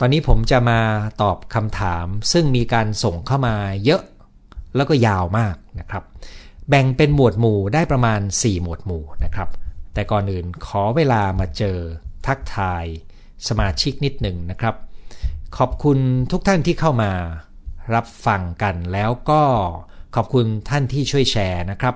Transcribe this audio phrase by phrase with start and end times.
[0.00, 0.80] ตอนนี้ผมจะมา
[1.22, 3.54] ตอบคำถามซึ่งมีการส่งเข้ามา
[3.84, 4.02] เยอะ
[4.76, 6.02] แล้วก็ยาวมากนะครับ
[6.68, 9.48] แบ่งเป็นหมวดหมู่ได้ประมาณ 4 หมวดหมู่นะครับ
[9.94, 11.78] แต่ก่อนอื่นขอเวลามาเจอ
[12.26, 12.84] ทักทาย
[13.48, 14.74] สมาชิกนิดหนึ่งนะครับ
[15.58, 15.98] ขอบคุณ
[16.32, 17.10] ทุกท่านที่เข้ามา
[17.94, 19.42] รับฟังกันแล้วก็
[20.16, 21.94] ขอบคุณท่านที่ช่วยแชร์นะครับ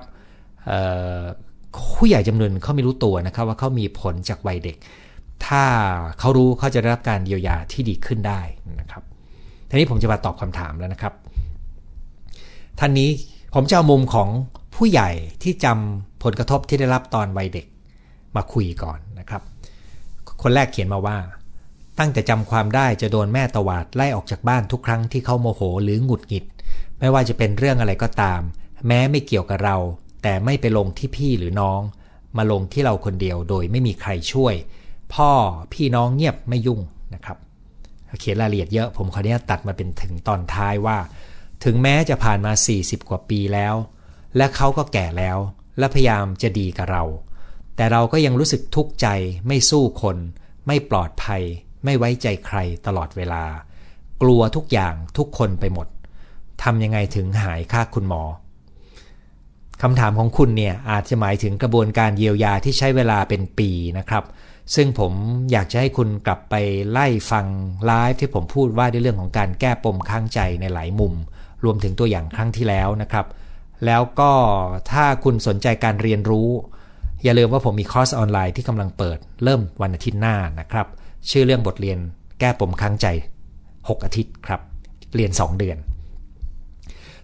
[1.95, 4.77] ผู้ใหญ่จำนวนเขาไม่รู้ตัวนะครับว่าเขามีผลจากวัยเด็ก
[5.47, 5.63] ถ้า
[6.19, 8.41] เขารู้เขาจะได้รับการเยียวยาที่ดีขึ้นได้
[8.79, 9.03] นะครับ
[9.69, 11.13] ทีนี้ผมจะมาตอบคำถามแล้วนะครับ
[12.79, 13.09] ท่านนี้
[13.53, 14.29] ผมจะเอามุมของ
[14.75, 15.09] ผู้ใหญ่
[15.43, 17.65] ที่จำผลกระทบที่ได้รับตอนวัยเด็ก
[18.35, 19.41] มาคุยก่อนนะครับ
[20.41, 21.17] คนแรกเขียนมาว่า
[21.99, 26.45] ตั้งแต่จำความได้จะโดนแม่ตวาดไล่ออกจากบ้านทุกครั้งที่เขาโมโหหรือหงุดหงิด
[26.99, 28.41] ไม่ว่าจะเป็นเรื่องอะไรก็ตาม
[28.87, 29.77] แม้ไม่เกี่ยวกับเรา
[30.23, 31.81] แต่ไม่ไปลงที่พี่หรือน้อง
[32.37, 34.55] มาลงที่เราคนเดียวโดยไม่มีใครช่วย
[35.13, 35.31] พ่อ
[35.73, 36.79] พี่น้องเงียบไม่ยุ่ง
[37.13, 37.37] นะครับ
[38.19, 40.97] เขียนรายละเอียดเยอะผมขออนุญาตตัดมาเป็นถึงตอนท้ายว่า
[41.65, 43.75] ถึงแม้จะผ่านมา 40 กว่าปีแล้ว
[44.37, 45.37] และเขาก็แก่แล้ว
[45.77, 47.03] และพยายามจะดีกับเรา
[47.75, 49.07] แต่เราก็ยังรู้สึกทุกข์ใจ
[49.47, 50.17] ไม่สู้คน
[50.67, 51.41] ไม่ปลอดภัย
[51.85, 53.43] ไม่ไว้ใจใครตลอดเวลา
[54.21, 55.87] กลัวทุกอย่างทุกคนไปหมด
[56.63, 58.23] ทำยังไงถึงหายค่าคุณหมอ
[59.81, 64.23] คำถามของคุณเนี่ยอาจจะหมายถึงกระบวนการเยียวยาที่ใช้เวลาเป็นปีนะครับ
[64.75, 65.13] ซึ่งผม
[65.51, 66.55] อยากจะให้คุณกลับไป
[66.91, 67.45] ไล่ฟัง
[67.85, 71.13] ไลฟ์ที่ผมพูดว่าด้วยเรื่องของการแก้ปมข้างใจในหลายมุม
[71.63, 73.25] รวมถึงตัวอย่างครั้งที่แล้วนะครับ
[73.85, 74.31] แล้วก็
[74.91, 76.49] ถ้าคุณสนใจการเรียนรู้
[77.23, 80.87] อย่าลืมว่าผมมีคอร์สออนไลน์ที่กำลังเปิด เริ่มวันอาทิตย์หน้านะครับ
[81.29, 81.97] ชื่อเรื่องบทเรียน
[82.39, 83.07] แก้ปมข้างใจ
[83.59, 84.61] 6 อาทิตย์ครับ
[85.15, 85.77] เรียน 2 เดือน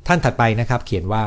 [0.08, 1.24] ท่านถัดไปนะครับ เขียนว่า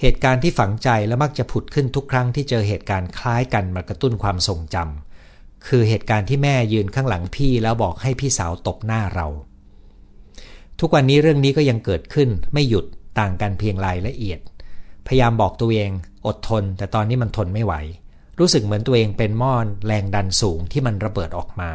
[0.00, 5.09] เหตุการณ์ที่ฝังใจและมักจะผุดขึ้นทุกครั้งที่เจอเหตุการณ์คล้ายกันมากระตุ้นความทรงจำ
[5.66, 9.26] คือเหตุการณ์ที่แม่ยืนข้างหลังพี่แล้วบอกให้พี่สาวตบหน้าเรา
[10.80, 12.84] ทุกวันนี้เรื่องนี้ก็ยังเกิดขึ้นไม่หยุด
[13.18, 14.40] ต่างกันเพียงรายละเอียด
[15.06, 15.90] พยายามบอกตัวเอง
[16.26, 17.74] อดทน แต่ตอนนี้มันทนไม่ไหว
[18.38, 21.70] รู้สึกเหมือนตัวเองเป็นม่อนแรงดันสูงที่มันระเบิดออกมา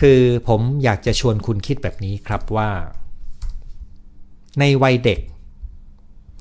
[0.00, 2.70] คือผมอยากจะชวนคุณคิดแบบนี้ครับว่า
[4.60, 5.20] ในวัยเด็ก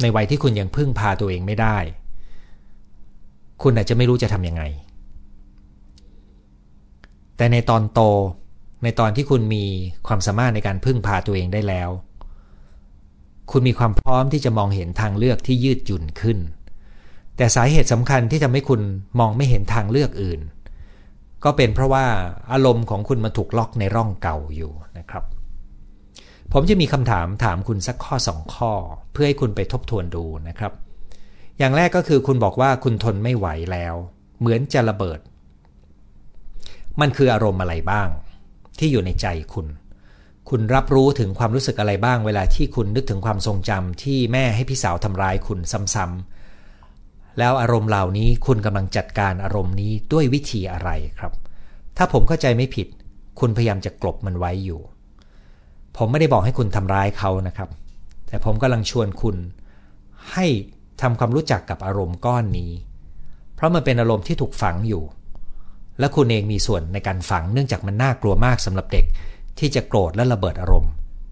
[0.02, 1.78] ในวัยที่คุณยังพึ่งพาตัวเองไม่ได้
[3.68, 4.64] คุณอาจจะไม่รู้จะทำยังไง
[7.38, 8.02] แต่ในตอนโต
[8.84, 9.64] ในตอนที่คุณมี
[10.08, 11.90] ความสามารถในการพึ่งพาตัวเองได้แล้ว
[13.52, 16.38] คุณมีความพร้อมที่จะมองเห็นทางเลือกที่ยืดหยุ่นขึ้น
[17.38, 18.82] แต่สาเหตุสำคัญที่ทำให้คุณ
[19.20, 20.40] มองไม่เห็นทางเลือกอื่น
[21.44, 22.06] ก็เป็นเพราะว่า
[22.52, 25.24] อารมณ์ของคุณมันถูกล็อกในร่องเก่าอยู่นะครับ
[26.54, 28.72] ผมจะมีคำถามถามคุณสักข้อสองข้อ
[29.12, 30.74] เพื่อให้คุณไปทบทวนดูนะครับ
[31.60, 33.96] อย่างแรกก็คือคุณบอกว่าคุณทนไม่ไหวแล้ว
[34.40, 35.20] เหมือนจะระเบิด
[37.02, 38.08] มันคืออารมณ์อะไรบ้าง
[38.80, 39.68] ที่อยู่ในใจคุณ
[40.50, 45.60] คุณรับรู้ถึงความรู้สึกอะไรบ้าง เวลาที่คุณนึกถึงความทรงจำที่แม่ให้พี่สาวทำร้ายคุณ
[45.96, 50.90] ซ้ำๆแล้วอารมณ์เหล่านี้คุณกำลังจัดการอารมณ์นี้ด้วยวิธีอะไร
[51.20, 51.34] ครับ
[51.98, 52.88] ถ้าผมเข้าใจไม่ผิด
[53.40, 54.82] คุณพยายามจะกลบมันไว้อยู่
[55.98, 57.70] ผมไม่ได้บอกให้คุณทำร้ายเขานะครับ
[58.28, 59.38] แต่ผมกำลังชวนคุณ
[60.34, 60.46] ให้
[61.02, 62.72] ทำความรู้จักกับอารมณ์ก้อนนี้
[63.56, 65.04] เพราะมันเป็นอารมณ์ที่ถูกฝังอยู่
[66.00, 69.06] และคุณเองมีส่วนในการฝังเนื่องจากมันน่ากลัวมากสำหรับเด็ก
[69.60, 70.92] ที่จะโกรธและระเบิดอารมณ์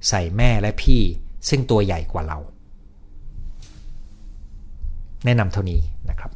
[0.09, 1.01] ใส่แม่และพี่
[1.49, 2.39] ซึ่งตัวใหญ่กว่าเรา
[5.25, 6.31] แนะนำเท่านี้นะครับ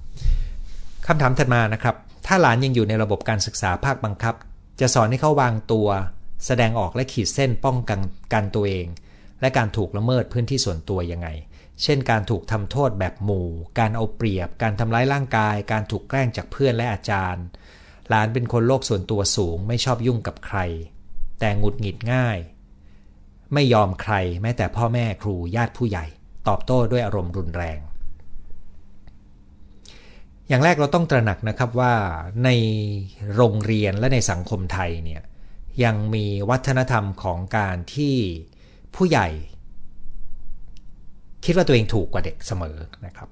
[1.07, 1.95] คำถามถัดมานะครับ
[2.25, 4.35] ถ้าหลานยังอยู่ในระบบการศึกษาภาคบังคับ
[4.79, 5.87] จะสอนให้เขาวางตัว
[6.45, 7.99] แสดงออกและขีดเส้นป้องกัน
[8.33, 8.85] กันตัวเอง
[9.41, 11.27] และการถูกละเมิดพื้นที่ส่วนตัวยังไง
[11.83, 13.47] เช่นการถูกทำโทษแบบหมู่
[13.79, 17.45] การเอาเปรียบ การทำร้ายร่างกาย การถูกแกล้งจากเพื่อนและอาจารย์
[18.09, 20.59] หลานเป็นคนโลกส่วนตัวสูงไม่ชอบยุ่งกับใคร
[21.39, 22.37] แต่หงุดหงิดง่าย
[23.53, 26.05] ไม่ยอมใครแม้แต่พ่อแม่ครูญาติผู้ใหญ่
[26.47, 27.79] ตอบโต้ด้วยอารมณ์รุนแรง
[30.47, 31.93] อย่างแรกเราต้องตระหนักนะครับว่า
[32.43, 32.49] ใน
[33.35, 35.21] โรงเรียนและในสังคมไทยเนี่ย
[35.83, 38.15] ยังมีวัฒนธรรมของการที่
[38.95, 39.27] ผู้ใหญ่
[41.45, 43.29] คิดว่าตัวเองถูกกว่าเด็กเสมอนะครับ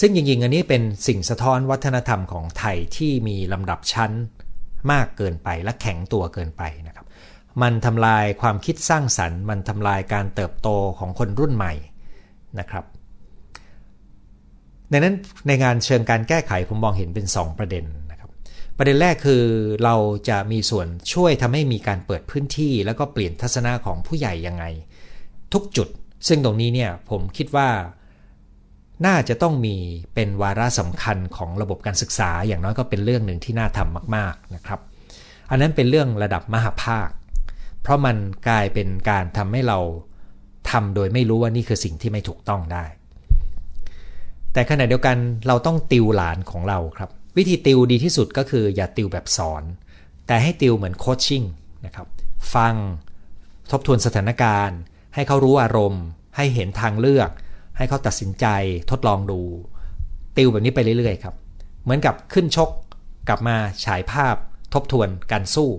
[0.00, 4.12] ซึ่งจริงๆ อันนี้เป็นสิ่งสะท้อนวัฒนธรรมของไทยที่มีลำดับชั้น
[4.92, 7.06] มากเกินไปและแข็งตัวเกินไปนะครับ
[7.62, 10.68] มันทำลายความคิดสร้างสรรค์ มันทำลายการเติบโต
[10.98, 11.72] ของคนรุ่นใหม่
[12.58, 12.84] นะครับ
[14.90, 15.14] ในนั้น
[15.46, 18.30] ในงานเชิงการแก้ไขผมมองเห็นเป็น 2 ประเด็นนะครับ
[18.76, 19.44] ประเด็นแรกคือ
[19.84, 19.96] เรา
[20.28, 24.64] จะมีส่วนช่วยทำให้มีการเปิดพื้นที่ แล้วก็เปลี่ยนทัศนะของผู้ใหญ่ยังไง
[25.52, 25.88] ทุกจุด
[26.28, 27.68] ซึ่งตรงนี้เนี่ยผมคิดว่า
[29.06, 29.76] น่าจะต้องมี
[30.14, 34.80] เป็นวาระสำคัญของระบบการศึกษาอย่างน้อยก็เป็นเรื่องหนึ่งที่น่าทำมากๆนะครับ
[35.50, 37.08] อันนั้นเป็นเรื่องระดับมหาภาค
[37.82, 38.16] เพราะมัน
[38.48, 39.78] กลายเป็นการทำให้เรา
[40.70, 42.84] ทำโดยไม่รู้ว่านี่คือสิ่งที่ไม่ถูกต้องได้
[44.52, 45.16] แต่ขณะเดียวกัน
[45.46, 49.62] เราต้องติวหลานของเราครับ วิธีติวดีที่สุดก็คืออย่าติวแบบสอน
[50.26, 51.42] แต่ให้ติวเหมือนโคชชิ่ง
[51.86, 52.06] นะครับ
[52.54, 52.74] ฟัง
[53.70, 54.78] ทบทวนสถานการณ์
[55.14, 56.04] ให้เขารู้อารมณ์
[56.36, 57.30] ให้เห็นทางเลือก
[57.76, 58.46] ให้เขาตัดสินใจ
[58.90, 59.40] ทดลองดู
[60.36, 61.34] ติวแบบนี้ไปเรื่อยๆครับ
[61.82, 62.70] เหมือนกับขึ้นชก
[63.28, 64.36] กลับมาฉายภาพ
[64.74, 65.70] ทบทวนการสู้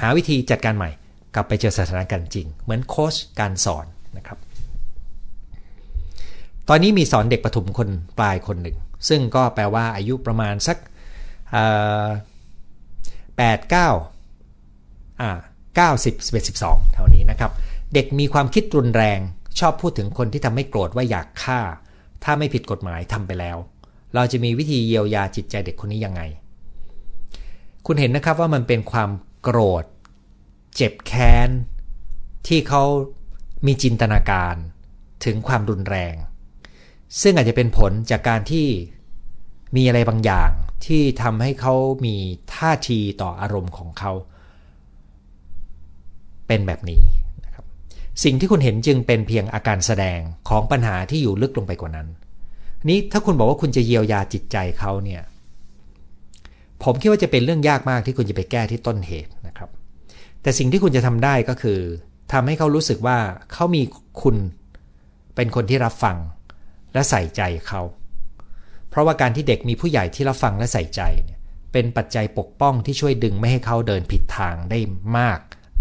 [0.00, 0.90] หาวิธีจัดการใหม่
[1.34, 3.86] กลับไปเจอสถานการณ์จริง เหมือนโค้ชการสอน
[4.16, 4.38] นะครับ
[6.68, 8.76] ตอนนี้มีสอนเด็กประถมคนปลายคนหนึ่ง
[9.08, 10.78] ซึ่งก็แปลว่าอายุประมาณสัก
[13.36, 13.88] แปดเก้า
[15.20, 15.30] อ่า
[15.76, 17.52] เก้าสิบสิบเอ็ดสิบสองเท่านี้นะครับ
[17.94, 19.20] เด็กมีความคิดรุนแรง
[19.58, 21.60] ชอบพูดถึงคนที่ทำให้โกรธว่าอยากฆ่า
[22.24, 23.56] ถ้าไม่ผิดกฎหมายทำไปแล้ว
[24.14, 26.22] เราจะมีวิธีเยียวยาจิตใจเด็กคนนี้ยังไง
[27.86, 29.10] คุณเห็นนะครับว่ามันเป็นความ
[29.42, 29.84] โกรธ
[30.74, 31.48] เจ็บแค้น
[32.46, 32.82] ที่เขา
[33.66, 34.54] มีจินตนาการ
[35.24, 36.14] ถึงความรุนแรง
[37.22, 38.66] ซึ่งอาจจะเป็นผลจากการที่
[39.76, 40.50] มีอะไรบางอย่าง
[40.86, 41.74] ที่ทำให้เขา
[42.04, 42.16] มี
[42.54, 44.12] ท่าทีต่ออารมณ์ของเขา
[46.46, 47.02] เป็นแบบนี้
[48.22, 52.08] สิ่งที่คุณเห็นจึงเป็นเพียงอาการแสดงของปัญหาที่อยู่ลึกลงไปกว่านั้น
[52.88, 55.22] นี้ถ้าคุณบอกว่าคุณจะเยียวยาจิตใจเขาเนี่ย
[56.82, 59.70] ผมคิดว่าจะเป็นเรื่องยากมากที่คุณจะไปแก้ที่ต้นเหตุนะครับ
[60.42, 61.78] แต่สิ่งที่คุณจะทำได้ก็คือ
[62.32, 63.18] ทำให้เขารู้สึกว่า
[63.52, 63.82] เขามี
[64.22, 64.36] คุณ
[65.34, 66.16] เป็นคนที่รับฟัง
[66.94, 67.82] และใส่ใจเขา
[68.90, 71.38] เพราะว่าการที่เด็กมีผู้ใหญ่ที่รับฟังและใส่ใจเนี่ย
[71.72, 74.78] เป็นปัจจัยปกป้องที่ช่วยดึงไม่ให้เขาเดินผิดทางได้
[75.18, 75.38] มาก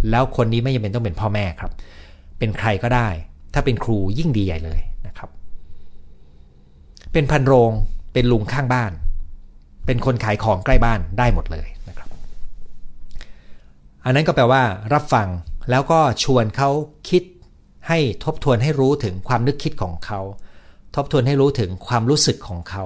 [0.10, 1.72] แล้วคนนี้ไม่จำเป็นต้องเป็นพ่อแม่ครับ
[2.44, 3.10] เป็นใครก็ได้
[3.54, 5.30] ถ้าเป็นครูยิ่งดีใหญ่เลยนะครับ
[7.14, 7.72] เป็นพันโรง
[8.14, 8.92] เป็นลุงข้างบ้าน
[9.86, 12.10] เป็นคนขายของใกล้บ้านได้หมดเลยนะครับ
[14.06, 14.64] อันนั้นก็แปลว่า
[14.94, 15.28] รับฟัง
[15.70, 16.70] แล้วก็ชวนเขา
[17.10, 17.24] คิด
[17.88, 20.20] ให้ทบทวนให้รู้ถึงความนึกคิดของเขา
[20.96, 22.86] ทบทวนให้รู้ถึงความรู้สึกของเขา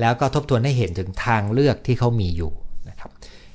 [0.00, 2.52] แล้วก็ทบทวนให้เห็นถึงทางเลือกที่เขามีอยู่
[2.88, 3.10] นะครับ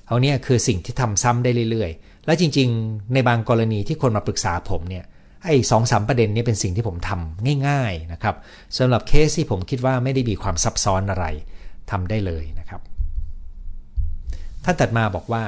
[0.07, 5.05] เอาเนี่ยคือสิ่งที่ทำซ้ำได้เรื่อย ๆ และจริง ๆ ในบางกรณีที่คนมาปรึกษาผมเนี่ย
[5.45, 8.35] ไอ้สองสามประเด็นนี้เป็นสิ่งที่ผมทำง่าย ๆนะครับ
[8.77, 11.25] สำหรับเคสที่ผมคิดว่าไม่ได้มีความซับซ้อนอะไร
[11.91, 12.81] ทำได้เลยนะครับ
[14.63, 15.43] ท่านตัดมาบอกว่า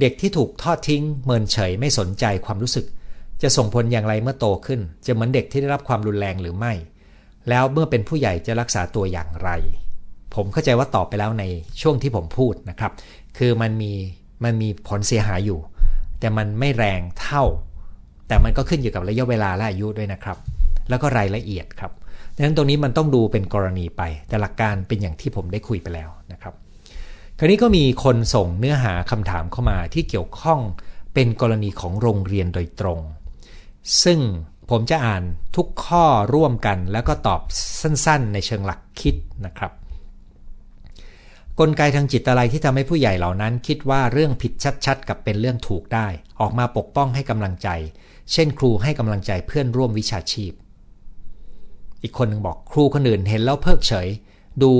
[0.00, 2.86] เด็กที่ถูกทอดทิ้ง เมินเฉยไม่สนใจความรู้สึก
[3.42, 6.72] จะส่งผลอย่างไรเมื่อโตขึ้น จะเหมือนเด็กที่ได้รับความรุนแรงหรือไม่
[7.48, 9.50] แล้วเมื่อเป็นผู้ใหญ่จะรักษาตัวอย่างไร
[10.34, 11.44] ผมเข้าใจว่าตอบไปแล้วใน
[11.80, 12.92] ช่วงที่ผมพูดนะครับ
[13.38, 13.92] คือมันมี
[14.44, 15.58] มันมีผลเสียหายอยู่
[16.18, 17.44] แต่มันไม่แรงเท่า
[18.30, 20.38] แต่มันก็ขึ้นอยู่กับระยะเวลาและอายุด้วยนะครับ
[20.88, 21.92] แล้วก็รายละเอียดครับ
[22.34, 26.54] ดังนั้นตรงนี้มันต้องดูเป็นกรณีไป แต่หลักการเป็นอย่างที่ผมได้คุยไปแล้วนะครับ
[27.38, 30.60] คราวนี้ก็มีคนส่งเนื้อหาคำถามเข้ามาที่เกี่ยวข้อง
[31.14, 33.00] เป็นกรณีของโรงเรียนโดยตรง
[34.04, 34.18] ซึ่ง
[34.70, 35.22] ผมจะอ่าน
[35.56, 36.04] ทุกข้อ
[36.34, 37.40] ร่วมกัน แล้วก็ตอบ
[37.80, 39.14] สั้นๆ ในเชิงหลักคิด
[39.46, 39.72] นะครับ
[41.60, 44.52] กลไกทางจิตอะไรที่ทำให้ผู้ใหญ่เหล่านั้น คิดว่าเรื่องผิด
[44.86, 46.06] ชัดๆ กับเป็นเรื่องถูกได้
[46.40, 47.68] ออกมาปกป้องให้กำลังใจ
[48.32, 50.52] เช่นครูให้กำลังใจเพื่อนร่วมวิชาชีพ
[52.02, 54.08] อีกคนหนึ่งบอกครูคนอื่นเห็นแล้วเพิกเฉย
[54.62, 54.72] ดู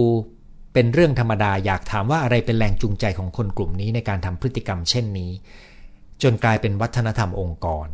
[0.72, 5.30] เป็นเรื่องธรรมดาอยากถามว่าอะไรเป็นแรงจูงใจของคนกลุ่มนี้ในการทำพฤติกรรมเช่นนี้
[6.22, 7.86] จนกลายเป็นวัฒนธรรมองค์กร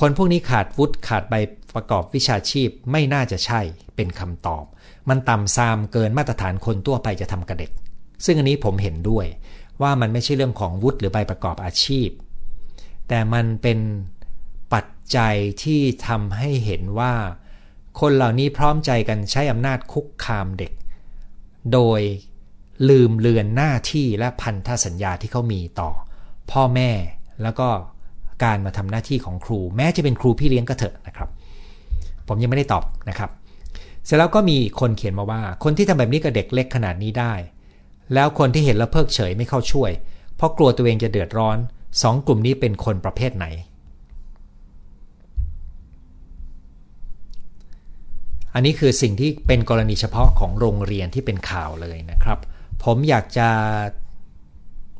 [0.00, 1.34] คนพวกนี้ขาดวุฒิขาดใบ
[1.74, 3.60] ประกอบวิชาชีพไม่น่าจะใช่
[3.96, 4.64] เป็นคำตอบ
[5.08, 7.70] มันต่ำซามเกินมาตรฐานคนทั่วไปจะทำกับเด็ก
[8.24, 9.26] ซึ่งอันนี้ผมเห็นด้วย
[9.82, 12.08] ว่ามันไม่ใช่เรื่องของวุฒิหรือใบประกอบอาชีพ
[13.08, 13.78] แต่มันเป็น
[14.74, 17.14] ปัจจัยที่ทำให้เห็นว่า
[18.00, 20.72] คนเหล่านี้พร้อมใจกันใช้อำนาจคุกคามเด็ก
[21.72, 22.00] โดย
[22.88, 25.90] ลืมเลือนหน้าที่และพันธสัญญาที่เขามีต่อ
[26.50, 26.90] พ่อแม่
[27.42, 27.68] แล้วก็
[28.44, 31.28] การมาทำหน้าที่ของครู แม้จะเป็นครูพี่เลี้ยงก็เถอะนะครับ
[32.28, 33.30] ผมยังไม่ได้ตอบนะครับ
[34.04, 37.34] เสร็จแล้วก็มีคนเขียนมาว่า คนที่ทำแบบนี้กับเด็กเล็กขนาดนี้ได้
[38.14, 39.90] แล้วคนที่เห็นแล้วเพิกเฉยไม่เข้าช่วย
[40.36, 41.58] เพราะกลัวตัวเองจะเดือดร้อน
[42.02, 43.46] สองกลุ่มนี้เป็นคนประเภทไหน
[48.54, 52.38] อันนี้คือสิ่งที่เป็นกรณีเฉพาะของโรงเรียนที่เป็นข่าวเลยนะครับ
[52.84, 53.48] ผมอยากจะ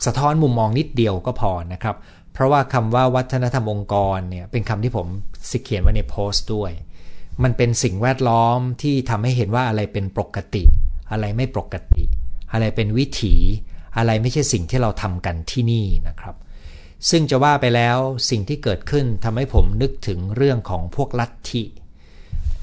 [0.06, 1.96] สะท้อนมุมมองนิดเดียวก็พอนะครับ
[2.32, 5.06] เพราะว่าคำว่าวัฒนธรรมองค์กรเนี่ยเป็นคำที่ผม
[5.50, 6.72] สิเขียนไว้ในโพสต์ด้วย
[7.42, 10.64] มันเป็นสิ่งแวดล้อมที่ทำให้เห็นว่าอะไรเป็นปกติ
[11.10, 12.04] อะไรไม่ปกติ
[12.52, 13.34] อะไรเป็นวิถี
[13.96, 16.34] อะไรไม่ใช่สิ่งที่เราทำกันที่นี่นะครับ
[17.10, 17.98] ซึ่งจะว่าไปแล้ว
[18.30, 21.62] สิ่งที่เกิดขึ้นทำให้ผมนึกถึงเรื่องของพวกลัทธิ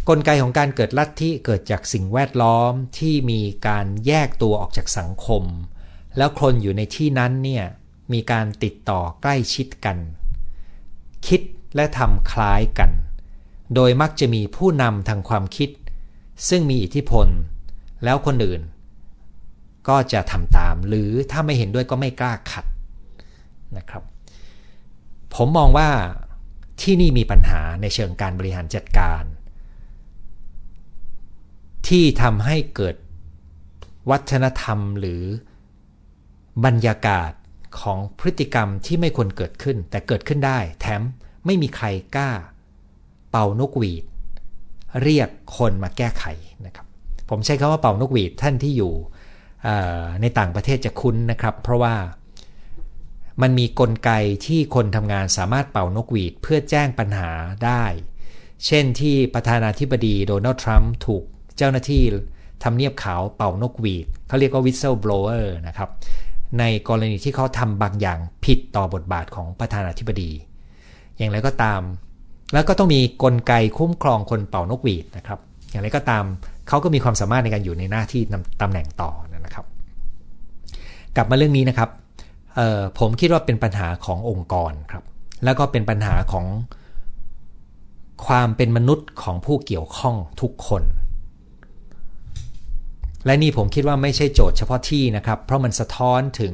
[0.09, 5.43] กลไกของการเกิดลัทธิเกิดจากสิ่งแวดล้อมที่มีการแยกตัวออกจากสังคม
[6.17, 7.65] แล้วคนอยู่ในที่นั้นเนี่ย
[8.13, 9.97] มีการติดต่อใกล้ชิดกัน
[11.27, 11.41] คิด
[11.75, 12.91] และทำคล้ายกัน
[13.75, 15.69] โดยมักจะมีผู้นำทางความคิด
[16.49, 17.27] ซึ่งมีอิทธิพล
[18.03, 18.61] แล้วคนอื่น
[19.87, 22.65] ก็จะทำตามหรือถ้าไม่เห็นด้วยก็ไม่กล้าขัด
[23.77, 24.03] นะครับ
[25.35, 25.89] ผมมองว่า
[26.81, 29.23] ที่นี่มีปัญหาในเชิงการบริหารจัดการ
[31.87, 32.95] ที่ทำให้เกิด
[34.09, 35.23] วัฒนธรรมหรือ
[36.65, 37.31] บรรยากาศ
[37.79, 41.01] ของพฤติกรรมที่ไม่ควรเกิดขึ้น แต่เกิดขึ้นได้ แถม
[41.45, 42.29] ไม่มีใครกล้า
[43.31, 44.03] เป่านกหวีด
[45.01, 46.25] เรียกคนมาแก้ไข
[46.65, 46.87] นะครับ
[47.29, 48.93] ผมใช้คำว่าเป่านกหวีดท่านที่อยู่
[50.21, 51.95] ในต่างประเทศจะคุ้นนะครับ เพราะว่า
[53.41, 54.11] มันมีกลไก
[54.45, 57.29] ที่คนทำงานสามารถเป่านกหวีดเพื่อแจ้งปัญหา
[57.65, 57.83] ได้
[58.65, 61.23] เช่นที่ประธานาธิบดีโดนัลด์ทรัมป์ถูก
[61.57, 62.03] เจ้าหน้าที่
[62.63, 65.89] ทำเนียบขาวเป่านกหวีดเขาเรียกว่า whistle blower นะครับ
[66.59, 70.31] ในกรณีที่เขาทำบางอย่างผิดต่อบทบาทของประธานาธิบดี
[71.17, 71.81] อย่างไรก็ตาม
[72.53, 76.23] แล้วก็ต้องมีกลไกคุ้มครองคนเป่านกหวีดนะครับ อย่างไรก็ตาม
[76.67, 78.21] เขาก็มีความสามารถในการอยู่ในหน้าที่
[78.61, 79.11] ตำแหน่งต่อ
[79.45, 79.65] นะครับ
[81.15, 81.89] กลับมาเรื่องนี้นะครับ
[82.99, 85.03] ผมคิดว่าเป็นปัญหาขององค์กรครับ
[85.43, 86.45] แล้วก็เป็นปัญหาของ
[88.25, 90.83] ความเป็นมนุษย์ของผู้เกี่ยวข้องทุกคน
[93.25, 96.53] และนี่ผมคิดว่าไม่ใช่โจทย์เฉพาะที่นะครับ เพราะมันสะท้อนถึง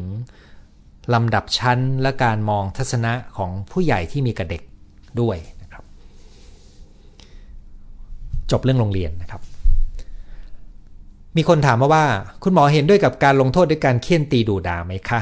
[1.13, 4.61] ลำดับชั้นและการมองทัศนะของผู้ใหญ่ที่มีกับเด็ก
[5.21, 5.83] ด้วยนะครับ
[8.51, 9.41] จบเรื่องโรงเรียนนะครับ
[11.37, 12.05] มีคนถามมาว่า
[12.43, 15.21] คุณหมอเห็นด้วยกับการลงโทษด้วยการเคี่ยนตีดูด่าไหมคะ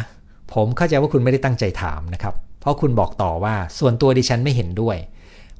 [0.53, 4.97] ผมเข้าใจว่าคุณไม่ได้ตั้งใจถามนะครับ เพราะคุณบอกต่อว่าส่วนตัวดิฉันไม่เห็นด้วย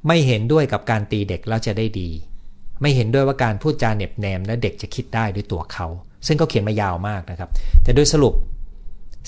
[0.06, 2.08] ไม่เห็นด้วยกับการตีเด็กแล้วจะได้ดี
[2.80, 5.86] ไม่เห็นด้วยว่าการพูดจาเน็บแนมและเด็กจะคิดได้ด้วยตัวเขา
[6.26, 7.50] ซึ่งเขาเขียนมายาวมากนะครับ
[7.82, 8.34] แต่โดยสรุป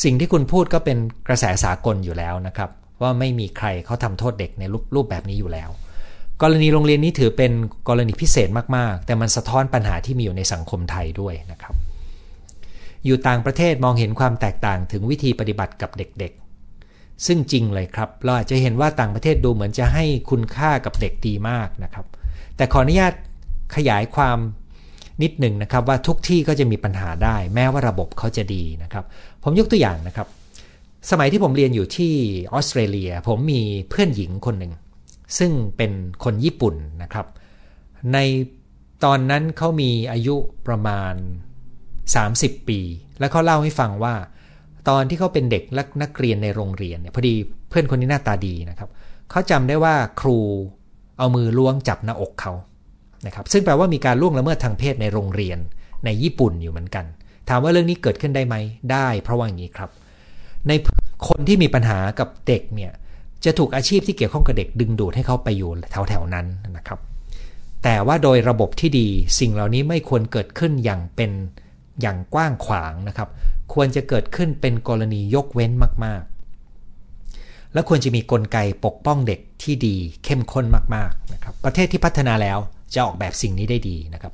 [0.04, 2.71] สิ่งที่คุณพูดก็เป็นกระแสสากลอยู่แล้วนะครับ
[3.02, 5.71] ว่าไม่มีใครเขาทำโทษเด็กในรรูปแบบนี้อยู่แล้ว
[6.42, 7.52] กรณีโรงเรียนนี้ถือเป็น
[7.88, 11.75] กรณีพิเศษมากๆ แต่มันสะท้อนปัญหาที่มีอยู่ในสังคมไทยด้วยนะครับ
[13.04, 22.06] อยู่ต่างประเทศมองเห็นความแตกต่างถึงวิธีปฏิบัติกับเด็กๆ ซึ่งจริงเลยครับ เราอาจจะเห็นว่าต่างประเทศดูเหมือนจะให้คุณค่ากับเด็กดีมากนะครับ
[22.56, 23.12] แต่ขออนุญาต
[23.76, 24.38] ขยายความ
[25.23, 29.05] นิดหนึ่งนะครับว่าทุกที่ก็จะมีปัญหาได้ แม้ว่าระบบเขาจะดีนะครับ
[29.43, 30.29] ผมยกตัวอย่างนะครับ
[31.11, 32.12] สมัยที่ผมเรียนอยู่ที่
[32.52, 34.73] ออสเตรเลีย ผมมีเพื่อนหญิงคนหนึ่ง
[35.38, 35.93] ซึ่งเป็น
[36.25, 37.26] คนญี่ปุ่นนะครับ
[38.12, 38.19] ใน
[39.05, 40.35] ตอนนั้นเขามีอายุ
[40.67, 41.14] ประมาณ
[41.93, 42.81] 30 ปี
[43.19, 44.14] แล้วเขาเล่าให้ฟังว่า
[44.88, 47.35] ตอนที่เขาเป็นเด็กและนักเรียนในโรงเรียนเนี่ยพอดี
[47.69, 48.91] เพื่อนคนนี้หน้าตาดีนะครับ
[49.31, 50.38] เขาจำได้ว่าครู
[51.19, 52.52] เอามือล้วงจับหน้าอกเขา
[53.26, 55.59] นะครับซึ่งแปลว่ามีการล่วงละเมิดทางเพศในโรงเรียน
[56.05, 57.05] ในญี่ปุ่นอยู่เหมือนกัน
[57.49, 58.57] ถามว่าเรื่องนี้เกิดขึ้นได้ไหม
[58.93, 59.91] ได้ เพราะว่าอย่างนี้ครับ
[60.69, 60.73] ใน
[61.29, 62.93] คนที่มีปัญหากับเด็กเนี่ย
[63.45, 66.99] จะถูกอาชีพที่เกี่ยวข้องกับเด็กดึงดูดให้เขาไปอยู่แถวๆนั้นนะครับ
[67.85, 69.09] แต่ว่าโดยระบบที่ดี
[69.41, 71.31] สิ่งเหล่านี้ไม่ควรเกิดขึ้นอย่างเป็น
[72.00, 73.29] อย่างกว้างขวางนะครับ
[73.73, 75.73] ควรจะเกิดขึ้นเป็นกรณียกเว้น
[76.05, 80.64] มากๆ และควรจะมีกลไกปกป้องเด็กที่ดีเข้มข้น
[80.95, 82.59] มากๆนะครับ ประเทศที่พัฒนาแล้ว
[82.94, 84.32] จะออกแบบสิ่งนี้ได้ดีนะครับ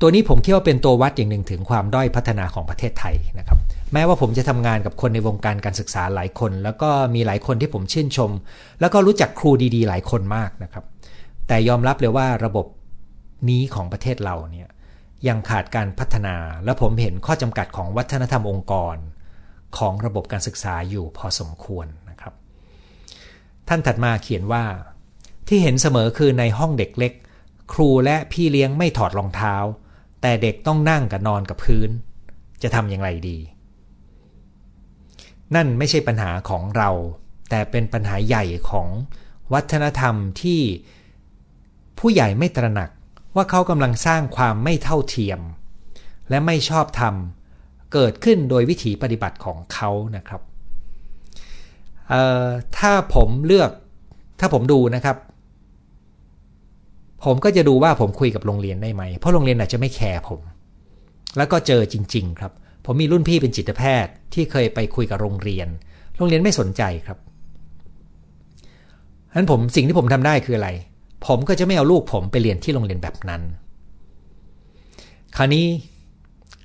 [0.00, 3.58] ตัวนี้ผมคิดว่าเป็นตัววัดอย่างหนึ่งถึงความด้อยพัฒนาของประเทศไทยนะครับ
[3.92, 8.30] แม้ว่าผมจะทำงานกับคนในวงการการศึกษาหลายคน แล้วก็มีหลายคนที่ผมชื่นชม
[8.80, 10.84] แล้วก็รู้จักครูดีๆ หลายคนมากนะครับ
[11.48, 12.66] แต่ยอมรับเลยว่าระบบ
[13.48, 14.68] นี้ของประเทศเราเนี่ย
[15.28, 18.96] ยังขาดการพัฒนา และผมเห็นข้อจำกัดของวัฒนธรรมองค์กร
[19.78, 22.34] ของระบบการศึกษาอยู่พอสมควรนะครับ
[23.68, 24.64] ท่านถัดมาเขียนว่า
[25.48, 27.12] ที่เห็นเสมอคือในห้องเด็กเล็ก
[27.72, 29.54] ครูและพี่เลี้ยงไม่ถอดรองเท้า
[30.22, 31.90] แต่เด็กต้องนั่งกับนอนกับพื้น
[32.62, 33.38] จะทำอย่างไรดี
[35.54, 36.90] นั่นไม่ใช่ปัญหาของเรา
[37.50, 38.88] แต่เป็นปัญหาใหญ่ของ
[39.52, 40.60] วัฒนธรรมที่
[41.98, 42.90] ผู้ใหญ่ไม่ตระหนัก
[43.36, 45.40] ว่าเขากำลังสร้างความไม่เท่าเทียม
[46.30, 47.14] และไม่ชอบธรรม
[47.92, 50.42] เกิดขึ้นโดยวิถีปฏิบัติของเขานะครับ
[52.78, 53.70] ถ้าผมเลือก
[54.40, 55.16] ถ้าผมดูนะครับ
[57.26, 60.40] ผมก็จะดูว่าผมคุยกับโรงเรียนได้ไหม เพราะโรงเรียนอาจจะไม่แคร์ผม
[61.36, 62.52] แล้วก็เจอจริง ๆ ครับ
[62.84, 65.68] ผมมีรุ่นพี่เป็นจิตแพทย์ที่เคยไปคุยกับโรงเรียน
[66.16, 67.18] โรงเรียนไม่สนใจครับ
[69.30, 70.68] ฉะนั้นผมสิ่งที่ผมทำได้คืออะไร
[71.26, 73.42] ผมก็จะไม่เอาลูกผมไปเรียนที่โรงเรียนแบบนั้น
[75.36, 75.66] คราวนี้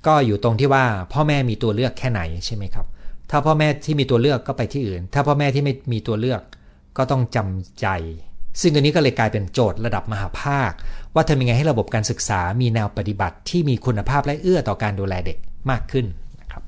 [0.06, 2.86] ก็อยู่ตรงที่ว่าพ่อแม่มีตัวเลือกแค่ไหนใช่ไหมครับ
[3.30, 6.40] ถ้าพ่อแม่ที่มีตัวเลือกก็ไปที่อื่น ถ้าพ่อแม่ที่ไม่มีตัวเลือก
[6.96, 7.86] ก็ต้องจำใจ
[8.60, 10.72] ซึ่งอันนี้ก็เลยกลายเป็นโจทย์ระดับมหาภาค
[11.14, 15.38] ว่าทำยังไงให้ระบบการศึกษามีแนวปฏิบัติที่มีคุณภาพและเอื้อต่อการดูแลเด็ก
[15.70, 16.06] มากขึ้น
[16.40, 16.62] นะครับ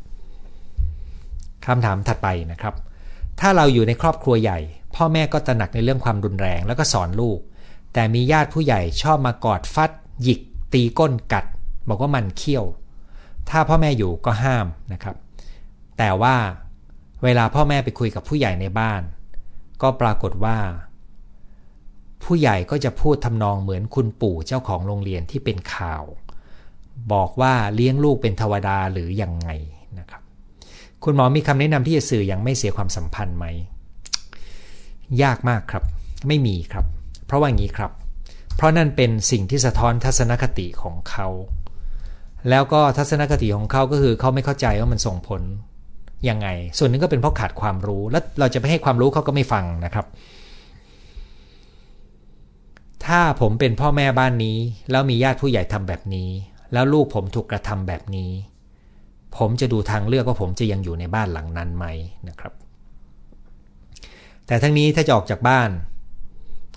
[1.67, 2.75] คำถามถัดไปนะครับ
[3.41, 4.59] ถ้าเราอยู่ในครอบครัวใหญ่
[4.97, 7.39] พ่อแม่ก็ตระหนักในเรื่องความรุนแรงแล้วก็สอนลูก
[7.93, 9.91] แต่มีญาติผู้ใหญ่ชอบมากอดฟัด
[10.23, 10.41] หยิก
[10.73, 11.45] ตีก้นกัด
[11.89, 12.65] บอกว่ามันเขี้ยว
[13.51, 15.17] ถ้าพ่อแม่อยู่ก็ห้ามนะครับ
[15.99, 16.37] แต่ว่า
[17.25, 19.03] เวลาพ่อแม่ไปคุยกับผู้ใหญ่ในบ้าน
[19.83, 20.59] ก็ปรากฏว่า
[22.25, 26.05] ผู้ใหญ่ก็จะพูดทำนองเหมือนคุณปู่เจ้าของโรงเรียนที่เป็นข่าว
[27.13, 29.49] บอกว่าเลี้ยงลูกเป็นเทวดาหรือยังไง
[29.99, 30.23] นะครับ
[31.05, 33.47] คุณหมอมีคำแนะนำที่จะสื่ออยังไม่เสียความสัมพันธ์ไหม
[35.23, 35.85] ยากมากครับ
[36.29, 36.87] ไม่มีครับ
[37.27, 37.91] เพราะว่างี้ครับ
[38.57, 41.29] เพราะนั่นเป็นสิ่งที่สะท้อนทัศนคติของเขา
[42.51, 45.43] แล้วก็ทัศนคติของเขาก็คือเขาไม่เข้าใจว่ามันส่งผล
[46.29, 50.07] ยังไง ส่วนหนึ่งก็เป็นเพราะขาดความรู้ แล้วเราจะไปให้ความรู้เขาก็ไม่ฟังนะครับ
[53.07, 54.59] ถ้าผมเป็นพ่อแม่บ้านนี้
[54.91, 56.31] แล้วมีญาติผู้ใหญ่ทำแบบนี้
[56.73, 58.31] แล้วลูกผมถูกกระทำแบบนี้
[59.37, 61.87] ผมจะดูทางเลือกว่าผมจะยังอยู่ในบ้านหลังนั้นไหม
[62.29, 62.53] นะครับ
[64.47, 65.71] แต่ทั้งนี้ถ้าจะออกจากบ้าน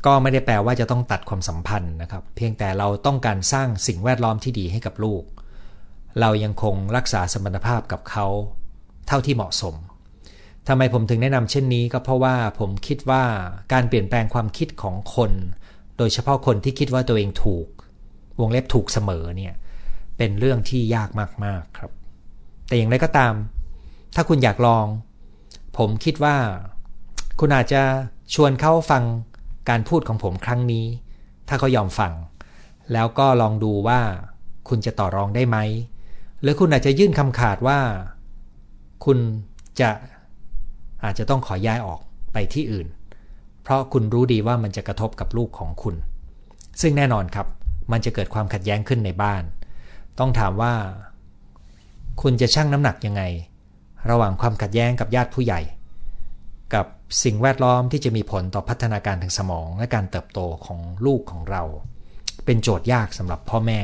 [0.06, 5.24] ก็ไม่ได้แปลว่าจะต้องตัดความสัมพันธ์นะครับ เพียงแต่เราต้องการสร้างสิ่งแวดล้อมที่ดีให้กับลูก
[6.20, 8.26] เรายังคงรักษาสมรรถภาพกับเขา
[9.08, 9.76] เท่าที่เหมาะสม
[10.68, 13.24] ทำไมผมถึงแนะนำเช่นนี้ก็เพราะว่าผมคิดว่า
[13.74, 15.32] การเปลี่ยนแปลงความคิดของคน
[15.98, 17.68] โดยเฉพาะคนที่คิดว่าตัวเองถูก
[18.40, 19.54] วงเล็บถูกเสมอเนี่ย
[20.18, 21.10] เป็นเรื่องที่ยาก
[21.46, 21.92] มากๆครับ
[22.68, 23.34] แต่อย่างไรก็ตาม
[24.16, 24.86] ถ้าคุณอยากลอง
[25.78, 26.36] ผมคิดว่า
[27.40, 27.82] คุณอาจจะ
[28.34, 29.04] ชวนเขาฟัง
[29.70, 30.86] การพูดของผมครั้งนี้
[31.48, 32.14] ถ้าเขายอมฟัง
[32.94, 34.00] แล้วก็ลองดูว่า
[34.70, 35.58] คุณจะต่อรองได้ไหม
[36.42, 37.80] หรือคุณอาจจะยื่นคำขาดว่า
[39.06, 39.18] คุณ
[39.80, 39.90] จะ
[41.04, 42.00] อาจจะต้องขอย้ายออก
[42.34, 42.88] ไปที่อื่น
[43.68, 45.96] เพราะคุณรู้ดีว่ามันจะกระทบกับลูกของคุณ
[46.82, 47.48] ซึ่งแน่นอนครับ
[47.92, 49.44] มันจะเกิดความขัดแย้งขึ้นในบ้าน
[50.20, 50.74] ต้องถามว่า
[52.22, 53.24] คุณจะชั่งน้ำหนักยังไง
[54.10, 55.62] ระหว่างความขัดแย้งกับญาติผู้ใหญ่
[56.74, 56.86] กับ
[57.24, 61.64] สิ่งแวดล้อมที่จะมีผลต่อพัฒนาการทางสมองและการเติบโตของลูกของเรา
[62.46, 63.80] เป็นโจทย์ยากสำหรับพ่อแม่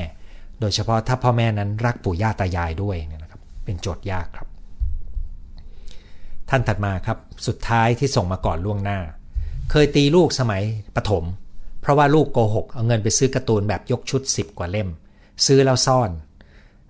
[0.59, 4.47] โดยเฉพาะถ้าพ่อแม่นั้นรักปู่ย่าตายายด้วยนะครับ เป็นโจทย์ยากครับ
[6.49, 8.99] ท่านถัดมาครับ สุดท้ายที่ส่งมาก่อนล่วงหน้า
[9.71, 10.63] เคยตีลูกสมัย
[10.95, 11.23] ปฐม
[11.81, 14.89] เพราะว่าลูกโกหกเอาเงินไปซื้อการ์ตูนแบบยกชุด 10 กว่าเล่ม
[15.45, 16.09] ซื้อแล้วซ่อน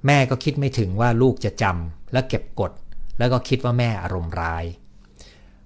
[0.06, 2.72] แม่ก็คิดไม่ถึงว่าลูกจะจำและเก็บกด
[3.18, 4.66] แล้วก็คิดว่าแม่อารมณ์ร้าย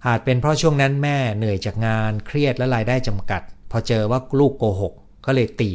[0.05, 3.41] อาจเป็นเพราะช่วงนั้นแม่เหนื่อยจากงานเครียดและรายได้จำกัด
[3.71, 4.93] พอเจอว่าลูกโกหก
[5.25, 5.71] ก็เลยตี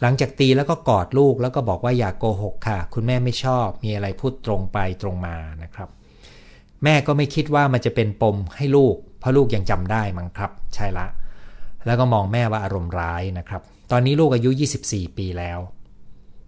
[0.00, 5.88] หลังจากตีแล้วก็กอดลูกแล้วก็บอกว่าอย่ากโกหกค่ะ คุณแม่ไม่ชอบมีอะไรพูดตรงไปตรงมานะครับ
[6.84, 11.06] แม่ก็ไม่คิดว่ามันจะเป็นปมให้ลูก เพราะลูกยังจำได้มั้งครับ ใช่ละ
[11.86, 14.50] แล้วก็มองแม่ว่าอารมณ์ร้ายนะครับ ตอนนี้ลูกอายุ
[14.84, 15.58] 24 ปีแล้ว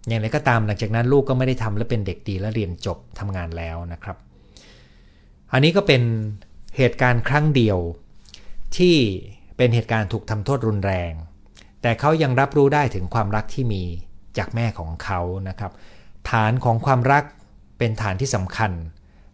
[0.07, 4.17] อย่างไรก็ตามหลังจากนั้นลูกก็ไม่ได้ทำและเป็นเด็กดีและเรียนจบทำงานแล้วนะครับ
[5.53, 6.01] อันนี้ก็เป็น
[6.77, 7.77] เหตุการณ์ครั้งเดียว
[8.77, 8.95] ที่
[9.57, 11.13] เป็นเหตุการณ์ถูกทำโทษรุนแรง
[11.81, 13.83] แต่เขายังรับรู้ได้ถึงความรักที่มี
[14.37, 15.71] จากแม่ของเขานะครับ
[16.29, 17.23] ฐานของความรัก
[17.77, 18.71] เป็นฐานที่สำคัญ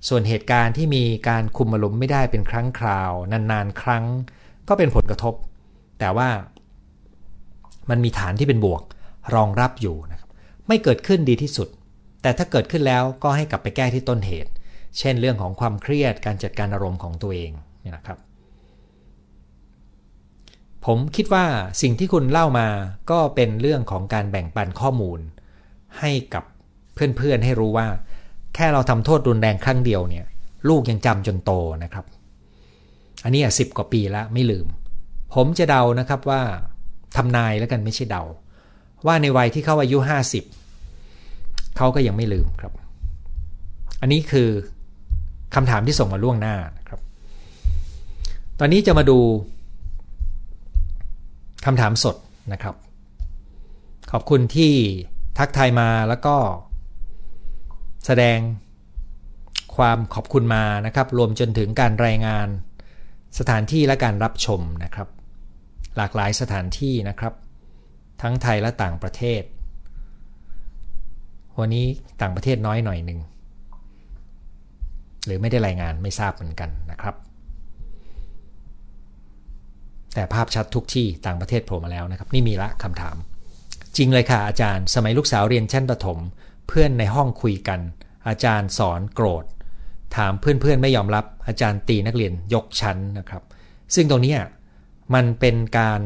[0.07, 4.05] ส่วนเหตุการณ์ที่มีการคุมอารมณ์ไม่ได้เป็นครั้งคราวนานๆ ครั้ง
[4.67, 5.33] ก็เป็นผลกระทบ
[5.99, 6.29] แต่ว่า
[7.89, 8.81] มันมีฐานที่เป็นบวก
[9.35, 10.29] รองรับอยู่นะครับ
[10.67, 11.67] ไม่เกิดขึ้นดีที่สุด
[12.21, 14.51] แต่ถ้าเกิดขึ้นแล้วก็ให้กลับไปแก้ที่ต้นเหตุ
[14.97, 17.51] เช่นเรื่องของความเครียดการจัดการอารมณ์ของตัวเอง
[17.83, 18.19] นี่นะครับ
[20.85, 21.45] ผมคิดว่า
[21.81, 22.67] สิ่งที่คุณเล่ามา
[23.11, 25.19] ก็เป็นเรื่องของการแบ่งปันข้อมูล
[25.99, 26.43] ให้กับ
[26.93, 27.87] เพื่อนๆให้รู้ว่า
[28.57, 30.25] แค่เราทำโทษรุนแรงครั้งเดียวเนี่ย
[30.69, 31.51] ลูกยังจำจนโต
[31.83, 32.05] นะครับ
[33.23, 34.67] อันนี้สิบกว่าปีแล้วไม่ลืม
[35.33, 36.41] ผมจะเดานะครับว่า
[37.15, 38.23] ทำนายแล้วกันไม่ใช่เดา
[39.05, 40.43] ว่าในวัยที่เขาอายุห้าสิบ
[41.77, 42.73] เขาก็ยังไม่ลืมครับ
[44.01, 44.49] อันนี้คือ
[45.55, 46.99] คำถามที่ส่งมาล่วงหน้านะครับ
[48.59, 49.19] ตอนนี้จะมาดู
[51.65, 52.15] คำถามสด
[52.53, 52.75] นะครับ
[54.11, 54.73] ขอบคุณที่
[55.37, 56.35] ทักทายมาแล้วก็
[58.07, 58.39] แสดง
[59.75, 62.47] ความขอบคุณมานะครับ รวมจนถึงการรายงาน
[63.39, 65.07] สถานที่และการรับชมนะครับ
[65.97, 67.33] หลากหลายสถานที่นะครับ
[68.21, 69.41] ทั้งไทยและต่างประเทศ
[71.59, 71.85] วันนี้
[72.21, 73.19] ต่างประเทศน้อยหน่อยหนึ่ง
[75.25, 77.15] หรือไม่ได้รายงานไม่ทราบเหมือนกันนะครับ
[80.13, 83.15] แต่ภาพชัดทุกที่ต่างประเทศโผล่มาแล้วนะครับ นี่มีละคำถาม
[83.97, 86.19] จริงเลยค่ะอาจารย์ สมัยลูกสาวเรียนชั้นประถม
[86.67, 87.79] เพื่อนในห้องคุยกัน
[88.27, 89.45] อาจารย์สอนโกรธ
[90.15, 93.43] ถามเพื่อนๆไม่ยอมรับ อาจารย์ตีนักเรียนยกชั้นนะครับ
[93.95, 94.35] ซึ่งตรงนี้
[95.13, 96.01] มันเป็นการ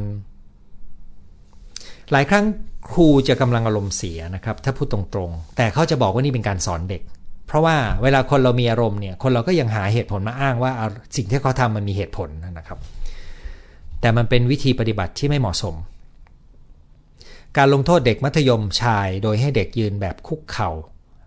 [2.12, 2.46] หลายครั้ง
[2.92, 7.02] ครูจะกำลังอารมณ์เสียนะครับ ถ้าพูดตรงๆ แต่เขาจะบอกว่านี่เป็นการสอนเด็ก
[7.48, 10.72] เพราะว่าเวลาคนเรามีอารมณ์เนี่ย คนเราก็ยังหาเหตุผลมาอ้างว่า
[11.16, 12.80] สิ่งที่เขาทำมันมีเหตุผลนะครับ
[14.02, 15.76] แต่มันเป็นวิธีปฏิบัติที่ไม่เหมาะสม
[17.58, 20.70] การลงโทษเด็กมัธยมชายโดยให้เด็กยืนแบบคุกเขา่า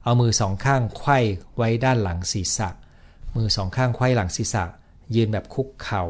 [0.05, 1.19] เอามือสองข้างไขว้
[1.57, 2.69] ไว้ด้านหลังศีรษะ
[3.37, 4.65] มือสองข้างไขว้หลังศีรษะ
[5.15, 6.05] ยืนแบบคุกเขา่า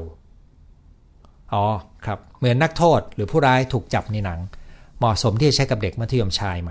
[1.53, 1.65] อ๋อ
[2.05, 4.41] ครับ เหมือนนักโทษหรือผู้ร้ายถูกจับในหนัง
[4.99, 6.71] เหมาะสมที่จะใช้กับเด็กมัธยมชายไหม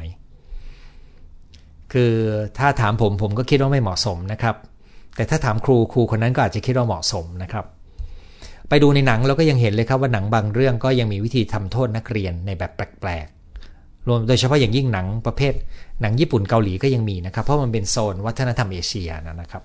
[1.94, 2.14] คือ
[2.58, 4.56] ถ้าถามผมผมก็คิดว่าไม่เหมาะสมนะครับ
[5.16, 7.66] แต่ถ้าถามครูครูคนนั้นก็อาจจะคิดว่าเหมาะสมนะครับ
[8.70, 15.54] ไปดูในหนังเราก็ยังเห็นเลยครับว่าหนังบางเรื่องก็ยังมีวิธีทำโทษนักเรียนในแบบแปลกๆรวมโดยเฉพาะอย่างยิ่งหนังประเภท
[16.04, 19.64] หนังญี่ปุ่นเกาหลีก็ยังมีนะครับ เพราะมันเป็นโซนวัฒนธรรมเอเชียนะครับ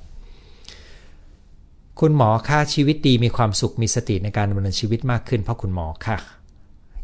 [2.00, 6.18] คุณหมอค่าชีวิตดีมีความสุขมีสติในการดำเนินชีวิตมากขึ้น เพราะคุณหมอค่ะ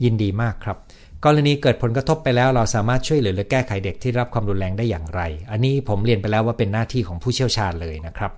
[0.04, 0.76] ยินดีมากครับ
[1.24, 5.20] กรณีเกิดผลกระทบไปแล้วเราสามารถช่วยเหลือหรือแก้ไขเด็กที่รับความรุนแรงได้อย่างไร
[5.50, 8.32] อันนี้ผมเรียนไปแล้วว่าเป็นหน้าที่ของผู้เชี่ยวชาญเลยนะครับ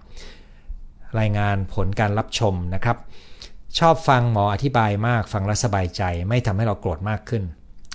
[1.19, 2.97] รายงานผลการรับชมนะครับ
[3.79, 7.43] ชอบฟังหมออธิบายมาก ฟังแล้วสบายใจ ไม่ทำให้เราโกรธมากขึ้น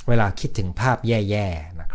[0.10, 1.88] เวลาคิดถึงภาพแย่ๆนะ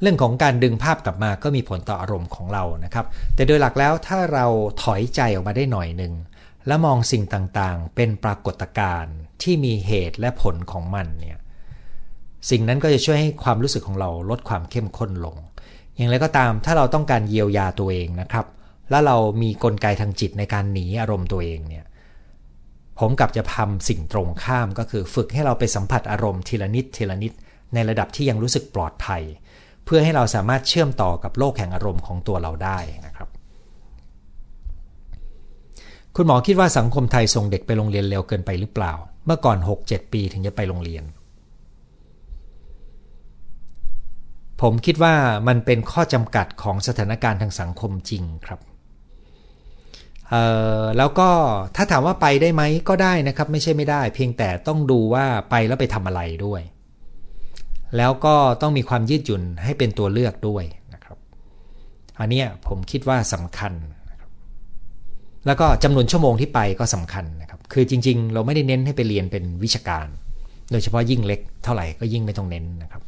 [0.00, 4.46] เรื่องของการดึงภาพกลับมาก็มีผลต่ออารมณ์ของเรานะครับ แต่โดยหลักแล้วถ้าเรา
[4.82, 6.12] ถอยใจออกมาได้หน่อยหนึ่ง
[6.66, 11.38] แล้วมองสิ่งต่างๆ เป็นปรากฏการณ์ที่มีเหตุและผลของมันเนี่ย
[12.50, 15.36] สิ่งนั้นก็จะช่วยให้ความรู้สึกของเราลดความเข้มข้นลง
[15.96, 18.46] อย่างไรก็ตามถ้าเราต้องการเยียวยาตัวเองนะครับ
[18.90, 21.84] แล้วเรามีกลไกทางจิตในการหนีอารมณ์ตัวเองเนี่ย
[22.98, 27.32] ผมกับจะทำสิ่งตรงข้ามก็คือฝึกให้เราไปสัมผัสอารมณ์ทีละนิดทีละนิด
[27.74, 29.22] ในระดับที่ยังรู้สึกปลอดภัย
[29.92, 33.28] พื่อให้เราสามารถเชื่อมต่อกับโลกแห่งอารมณ์ของตัวเราได้นะครับ
[36.16, 38.92] คุณหมอคิดว่าสังคมไทยส่งเด็กไปโรงเรียนเร็วเกินไปหรือเปล่า
[39.26, 41.04] เมื่อก่อน 6-7 ปีถึงจะไปโรงเรียน
[44.60, 45.14] ผมคิดว่า
[45.48, 48.60] มันเป็นข้อจำกัดของสถานการณ์ทางสังคมจริงครับ
[50.98, 51.30] แล้วก็
[51.76, 56.62] ถ้าถามว่าไปได้ไหมก็ได้นะครับ ไม่ใช่ไม่ได้ เพียงแต่ต้องดูว่าไปแล้วไปทำอะไรด้วย
[57.96, 61.18] แล้วก็ต้องมีความยืดหยุ่นให้เป็นตัวเลือกด้วยนะครับ
[62.20, 63.72] อันนี้ผมคิดว่าสำคัญ
[64.10, 64.30] นะครับ
[65.46, 70.06] แล้วก็จำนวนชั่วโมงที่ไปก็สำคัญนะครับ คือจริง ๆ เราไม่ได้เน้นให้ไปเรียนเป็นวิชาการ
[70.70, 73.02] โดยเฉพาะยิ่งเล็กเท่าไหร่ก็ยิ่งไม่ต้องเน้นนะครับ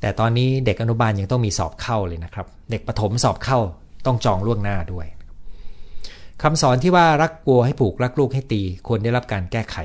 [0.00, 3.58] แต่ตอนนี้เด็กอนุบาลยังต้องมีสอบเข้าเลยนะครับ เด็กประถมสอบเข้า
[4.06, 5.06] ต้องจองล่วงหน้าด้วย
[6.42, 9.76] คำสอนที่ว่ารักกลัวให้ผูกรักลูกให้ตีควรได้รับการแก้ไข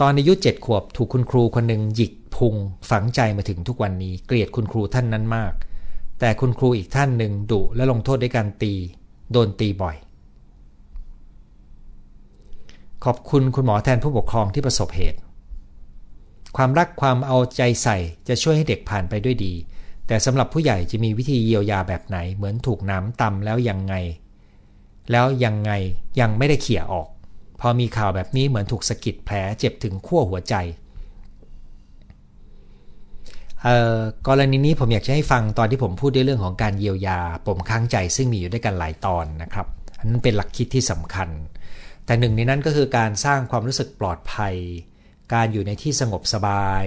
[0.00, 2.54] ตอนอายุเจ็ดขวบถูกคุณครูคนหนึ่งหยิกพุง
[2.90, 5.52] ฝังใจมาถึงทุกวันนี้เกลียดคุณครูท่านนั้นมาก
[6.20, 8.74] แต่คุณครูอีกท่านหนึ่งดุและลงโทษด้วยการตี
[9.32, 9.96] โดนตีบ่อย
[13.04, 15.18] ขอบคุณคุณหมอแทนผู้ปกครองที่ประสบเหตุ
[16.56, 17.96] ความรักความเอาใจใส่
[18.28, 19.54] จะช่วยให้เด็กผ่านไปด้วยดี
[20.06, 23.94] แต่สำหรับผู้ใหญ่จะมีวิธีเยียวยาแบบไหน เหมือนถูกน้ำตำแล้วยังไง
[25.10, 25.72] แล้วยังไง
[26.20, 27.08] ยังไม่ได้เขี่ยออก
[27.66, 30.56] อมีข่าวแบบนี้เหมือนถูกสะกิดแผลเจ็บถึงขั้วหัวใจ
[34.28, 39.66] กรณีนี้ผมอยากจะให้ฟังตอนที่ผมพูดในเรื่องของการเยียวยาปมค้างใจซึ่งมีอยู่ด้วยกันหลายตอนนะครับ
[39.98, 41.28] อันนั้นเป็นหลักคิดที่สำคัญ
[42.06, 44.54] แต่หนึ่งในนั้นก็คือการสร้างความรู้สึกปลอดภัย
[45.34, 46.84] การอยู่ในที่สงบสบาย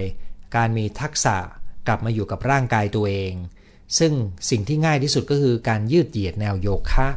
[0.56, 1.36] การมีทักษะ
[1.86, 3.32] กลับมาอยู่กับร่างกายตัวเอง
[3.98, 4.12] ซึ่ง
[4.50, 7.08] สิ่งที่ง่ายที่สุดก็คือการยืดเหยียดแนวโยคะ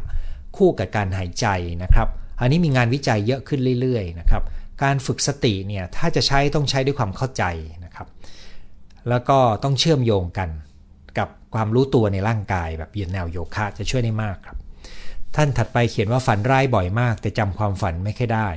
[0.58, 1.48] คู่กับการหายใจ
[1.84, 2.08] นะครับ
[2.42, 4.44] อันนี้มีงานวิจัยเยอะขึ้นเรื่อยๆนะครับ
[4.84, 7.44] การฝึกสติเนี่ยถ้าจะใช้ต้องใช้ด้วยความเข้าใจ
[7.86, 8.08] นะครับ
[9.10, 10.50] แล้วก็ต้องเชื่อมโยงกัน
[11.18, 14.58] กับความรู้ตัวในร่างกายแบบยืนแนวโยคะจะช่วยได้มากครับ
[15.36, 18.50] ท่านถัดไปเขียนว่าฝันร้ายบ่อยมาก แต่จำความฝันไม่ค่อยได้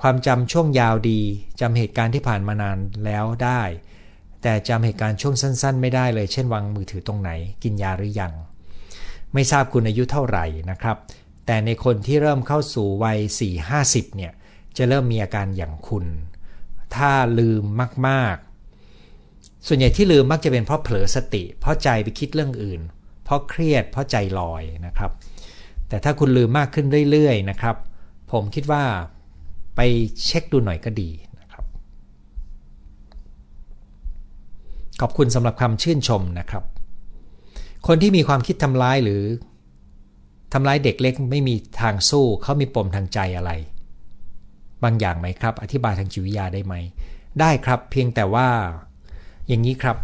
[0.00, 1.20] ความจำช่วงยาวดี
[1.60, 3.62] จำเหตุการณ์ที่ผ่านมานานแล้วได้
[4.42, 7.30] แต่จำเหตุการณ์ช่วงสั้น ๆ ไม่ได้เลย เช่นวางมือถือตรงไหน
[7.62, 8.32] กินยาหรือยัง
[9.34, 10.96] ไม่ทราบคุณอายุเท่าไหร่นะครับ
[11.46, 13.18] แต่ในคนที่เริ่มเข้าสู่วัย
[13.68, 14.32] 4-50 เนี่ย
[14.76, 16.06] จะเริ่มมีอาการอย่างคุณ
[16.96, 17.64] ถ้าลืม
[18.08, 22.80] มากๆ ส่วนใหญ่ที่ลืมมักจะเป็นเพราะเผลอสติ เพราะใจไปคิดเรื่องอื่น
[23.24, 25.10] เพราะเครียด เพราะใจลอยนะครับ
[25.88, 27.76] แต่ถ้าคุณลืมมากขึ้นเรื่อยๆ นะครับ
[28.32, 28.84] ผมคิดว่า
[29.76, 29.80] ไป
[30.24, 31.64] เช็คดูหน่อยก็ดีนะครับ
[35.00, 36.64] ขอบคุณสำหรับคำชื่นชมนะครับ
[37.86, 39.22] คนที่มีความคิดทำร้ายหรือ
[40.56, 43.52] ทำร้ายเด็กเล็กไม่มีทางสู้เขามีปมทางใจอะไร
[44.84, 46.74] บางอย่างไหมครับ อธิบายทางจิตวิทยาได้ไหม
[47.40, 48.48] ได้ครับเพียงแต่ว่า
[49.48, 49.96] อย่างนี้ครับ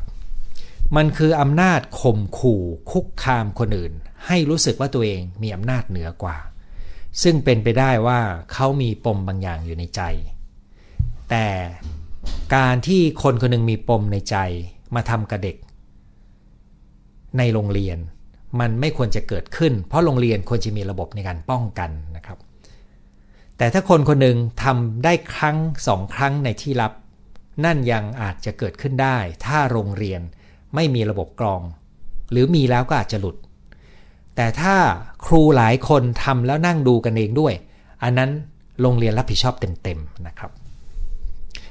[0.96, 3.92] มันคืออำนาจข่มขู่คุกคามคนอื่น
[4.26, 6.36] ให้รู้สึกว่าตัวเองมีอำนาจเหนือกว่า
[7.22, 8.20] ซึ่งเป็นไปได้ว่า
[8.52, 10.02] เขามีปมบางอย่างอยู่ในใจ
[11.30, 11.46] แต่
[12.56, 14.36] การที่คนคนนึงมีปมในใจ
[14.94, 15.56] มาทำกับเด็ก
[17.38, 17.98] ในโรงเรียน
[18.60, 22.38] มันไม่ควรจะเกิดขึ้น เพราะโรงเรียนควรจะมีระบบในการป้องกันนะครับ
[23.58, 26.92] แต่ถ้าคนคนหนึ่งทำได้ครั้งสองครั้งในที่ลับ
[27.64, 30.20] นั่นยังอาจจะเกิดขึ้นได้ ถ้าโรงเรียน
[30.74, 31.60] ไม่มีระบบกรอง
[32.30, 33.36] หรือมีแล้วก็อาจจะหลุด
[34.36, 34.76] แต่ถ้า
[35.26, 37.54] ครูหลายคนทำแล้วนั่งดูกันเองด้วย
[38.02, 38.30] อันนั้น
[38.80, 40.50] โรงเรียนรับผิดชอบเต็มๆนะครับ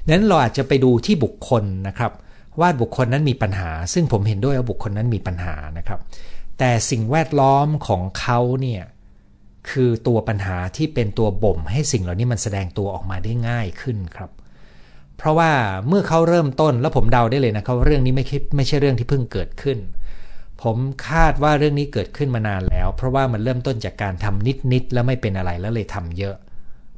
[0.10, 2.12] นั้นเราอาจจะไปดูที่บุคคลนะครับ
[2.60, 6.00] ว่าบุคคลนั้นมีปัญหา ซึ่งผมเห็นด้วยว่าบุคคลนั้นมีปัญหานะครับ
[6.60, 8.84] แต่สิ่งแวดล้อมของเขาเนี่ย
[9.70, 14.32] คือตัวปัญหาที่เป็นตัวบ่มให้สิ่งเหล่านี้มันแสดงตัวออกมาได้ง่ายขึ้นครับ
[15.18, 15.52] เพราะว่า
[15.88, 19.78] เมื่อเขาเริ่มต้นแล้วผมเดาได้เลยนะครับว่าเรื่องนี้ไม่ไม่ใช่เรื่องที่เพิ่งเกิดขึ้น
[20.64, 20.78] ผม
[21.10, 26.36] คาดว่าเรื่องนี้เกิดขึ้นมานานแล้ว เพราะว่ามันเริ่มต้นจากการทำนิดๆแล้วไม่เป็นอะไรแล้วเลยทำเยอะ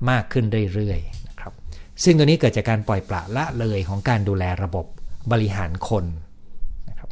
[0.10, 1.54] มากขึ้นเรื่อยๆนะครับ
[2.04, 4.86] ซึ่งตัวนี้เกิดจากการปล่อยปละละเลยของการดูแลระบบ
[5.32, 6.06] บริหารคน
[6.90, 7.10] นะครับ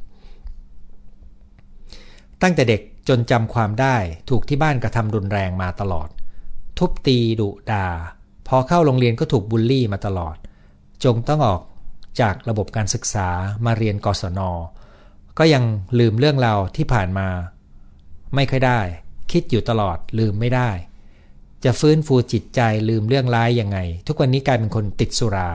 [2.41, 3.95] ตั้งแต่เด็กจนจำความได้
[4.29, 6.09] ถูกที่บ้านกระทำรุนแรงมาตลอด
[6.77, 7.87] ทุบตีดุดา
[8.47, 10.35] พอเข้าโรงเรียนก็ถูกบูลลี่มาตลอด
[11.03, 11.61] จงต้องออก
[12.21, 13.27] จากระบบการศึกษา
[13.65, 14.39] มาเรียนกศน
[15.37, 15.63] ก็ยัง
[15.99, 17.27] ลืมเรื่องราวที่ผ่านมา
[18.35, 18.79] ไม่ค่อยได้
[19.31, 20.69] คิดอยู่ตลอดลืมไม่ได้
[21.63, 25.49] จะฟื้นฟูจิตใจลืมเรื่องร้ายยังไง ทุกวันนี้กลายเป็นคนติดสุรา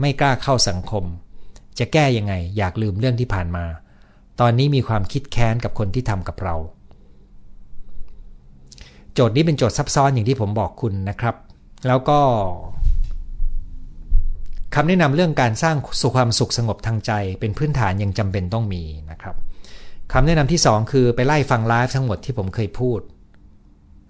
[0.00, 1.04] ไม่กล้าเข้าสังคม
[1.78, 3.64] จะแก้ยังไง อยากลืมเรื่องที่ผ่านมา
[4.40, 6.54] ตอนนี้มีความคิดแค้นกับคนที่ทำกับเรา
[9.14, 11.34] โจทย์นี้เป็นโจทย์ซับซ้อนอย่างที่ผมบอกคุณนะครับ
[11.86, 12.20] แล้วก็
[14.74, 19.34] คำแนะนำเรื่องการสร้างสุขความสุขสงบทางใจเป็นพื้นฐานยังจำเป็นต้องมีนะครับ
[20.12, 23.00] คำแนะนำที่ 2 คือไปไล่ฟังไลฟ์ทั้งหมดที่ผมเคยพูด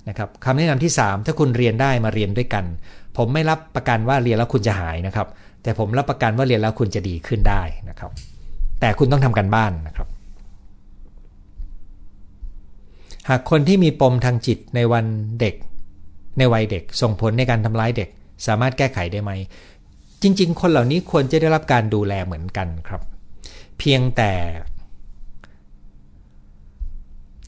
[0.08, 2.64] นะครับคำแนะนำที่ 3 ถ้าคุณเรียนได้มาเรียนด้วยกัน
[3.16, 5.28] ผมไม่รับประกันว่าเรียนแล้วคุณจะหายนะครับ
[5.62, 8.10] แต่ผมรับประกันว่าเรียนแล้วคุณจะดีขึ้นได้นะครับ
[8.80, 9.99] แต่คุณต้องทำกันบ้านนะครับ
[13.28, 15.06] หากคนที่มีปมทางจิตในวัน
[15.40, 15.54] เด็ก
[16.38, 18.08] ในวัยเด็ก ส่งผลในการทำร้ายเด็ก
[18.46, 19.30] สามารถแก้ไขได้ไหม
[20.22, 23.02] จริง ๆ คนเหล่านี้ควรจะได้รับการดูแลเหมือนกันครับ
[23.78, 24.32] เพียงแต่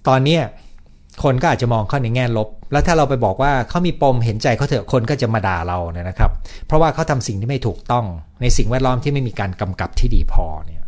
[0.09, 0.39] ตอนนี้
[1.23, 6.31] คนก็อาจจะมองเข้าในแง่ลบ แล้วถ้าเราไปบอกว่าเขามีปมเห็นใจเขาเถอะคนก็จะมาด่าเราเนี่ยนะครับ
[6.67, 8.05] เพราะว่าเขาทำสิ่งที่ไม่ถูกต้อง
[8.41, 10.83] ในสิ่งแวดล้อมที่ไม่มีการกำกับที่ดีพอเนี่ย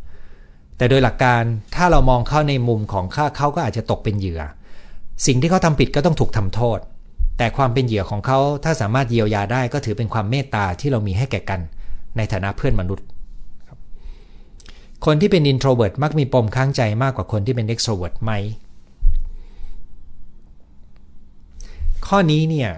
[0.77, 1.43] แต่โดยหลักการ
[1.77, 4.43] ถ้าเรามองเข้าในมุมของเขาเขาก็อาจจะตกเป็นเหยื่อ
[5.27, 6.79] สิ่งที่เขาทำผิดก็ต้องถูกทำโทษ
[7.39, 11.61] แต่ความเป็นเหยื่อของเขาถ้าสามารถเยียวยาได้ก็ถือเป็นความเมตตาที่เรามีให้แก่กัน
[12.17, 13.07] ในฐานะเพื่อนมนุษย์
[15.05, 18.33] คนที่เป็น introvert มักมีปมข้างใจมากกว่าคนที่เป็น extrovert ไหม
[22.07, 22.71] ข้อนี้เนี่ย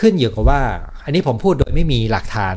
[0.00, 0.60] ขึ้นอยู่กับว่า
[1.04, 2.56] อันนี้ผมพูดโดยไม่มีหลักฐาน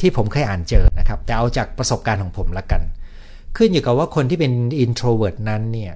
[0.00, 2.82] ที่ผมเคยอ่านเจอนะครับ แต่เอาจากประสบการณ์ของผมละกัน
[3.56, 4.52] ขึ้นอยู่กับว่าคนที่เป็น
[4.84, 5.94] introvert นั้นเนี่ย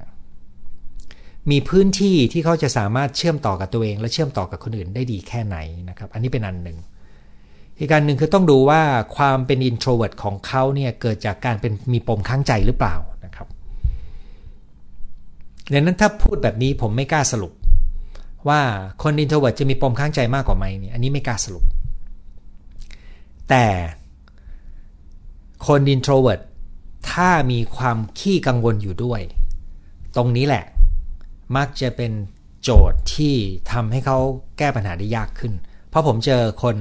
[1.50, 5.56] มีพื้นที่ที่เขาจะสามารถเชื่อมต่อกับตัวเอง และเชื่อมต่อกับคนอื่นได้ดีแค่ไหน
[5.88, 6.78] นะครับ อันนี้เป็นอันหนึ่ง
[7.78, 8.82] อีกการหนึ่งคือต้องดูว่า
[9.16, 13.46] ความเป็น introvert ของเขาเนี่ยเกิดจากการเป็นมีปมข้างใจหรือเปล่านะครับ
[15.72, 17.52] ดังนั้นถ้าพูดแบบนี้ผมไม่กล้าสรุป
[18.48, 18.60] ว่า
[19.02, 21.64] คน introvert จะมีปมข้างใจมากกว่าไหมเนี่ยอันนี้ไม่กล้าสรุป
[23.48, 23.66] แต่
[25.66, 26.40] คน introvert
[27.10, 29.20] ถ้ามีความขี้กังวลอยู่ด้วย
[30.16, 30.64] ตรงนี้แหละ
[31.56, 32.12] มักจะเป็น
[32.62, 33.34] โจทย์ที่
[33.72, 34.18] ทำให้เขา
[34.58, 35.52] แก้ปัญหาได้ยากขึ้น
[35.88, 36.76] เพราะผมเจอคน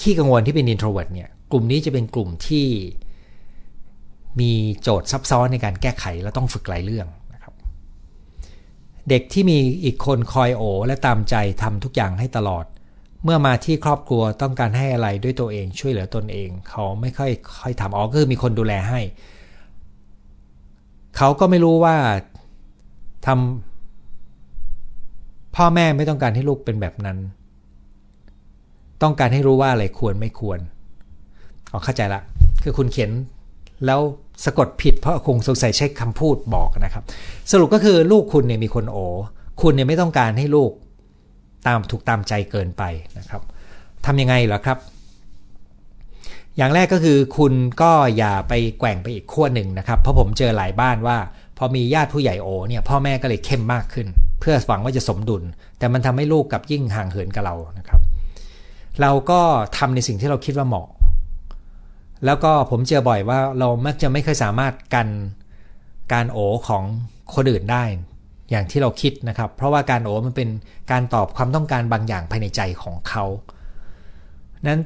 [0.00, 2.66] ขี้กังวลที่เป็น introvert เนี่ย กลุ่มนี้จะเป็นกลุ่มที่
[4.40, 7.54] มีโจทย์ซับซ้อนในการแก้ไขและต้องฝึกหลายเรื่องนะครับ
[9.08, 12.64] เด็กที่มีอีกคนคอยโอและตามใจทำทุกอย่างให้ตลอด
[13.24, 19.00] เมื่อมาที่ครอบครัวต้องการให้อะไรด้วยตัวเองช่วยเหลือตนเอง เขาไม่ค่อยค่อยทำอ๋อคือมีคนดูแลให้
[21.16, 21.96] เขาก็ไม่รู้ว่า
[23.26, 23.71] ทำ
[25.56, 27.18] พ่อแม่ไม่ต้องการให้ลูกเป็นแบบนั้น
[29.02, 30.58] ต้องการให้รู้ว่าอะไรควรไม่ควร
[31.72, 32.20] อ๋อเข้าใจละ
[32.62, 33.10] คือคุณเขียน
[33.86, 34.00] แล้ว
[34.44, 37.04] สะกดผิดเพราะคงสงสัยใช้คำพูดบอกนะครับ
[37.52, 38.96] สรุปก็คือลูกคุณเนี่ยมีคนโอ
[39.62, 40.70] คุณเนี่ยไม่ต้องการให้ลูก
[41.66, 42.82] ตามถูกตามใจเกินไป
[43.18, 43.42] นะครับ
[44.06, 44.78] ทำยังไงเหรอครับ
[46.56, 51.16] อย่างแรกก็คือคุณก็อย่าไปแกว่งไปอีกขั้วหนึ่งนะครับ เพราะผมเจอหลายบ้านว่า
[51.58, 54.06] พอมีญาติผู้ใหญ่โอเนี่ยพ่อแม่ก็เลยเข้มมากขึ้น
[54.42, 55.42] เพื่อหวังว่าจะสมดุล
[55.78, 58.00] แต่มันทำให้ลูกกับยิ่งห่างเหินกับเรานะครับ
[59.00, 59.40] เราก็
[59.78, 60.88] ทำในสิ่งที่เราคิดว่าเหมาะ
[62.24, 65.08] แล้วก็ผมเจอบ่อยว่าเรามักจะไม่เคยสามารถกัน
[66.12, 66.84] การโอของ
[67.34, 67.84] คนอื่นได้
[68.50, 70.48] อย่างที่เราคิดนะครับ เพราะว่าการโอมันเป็น
[70.90, 73.24] การตอบความต้องการบางอย่างภายในใจของเขา
[74.66, 74.80] นั้น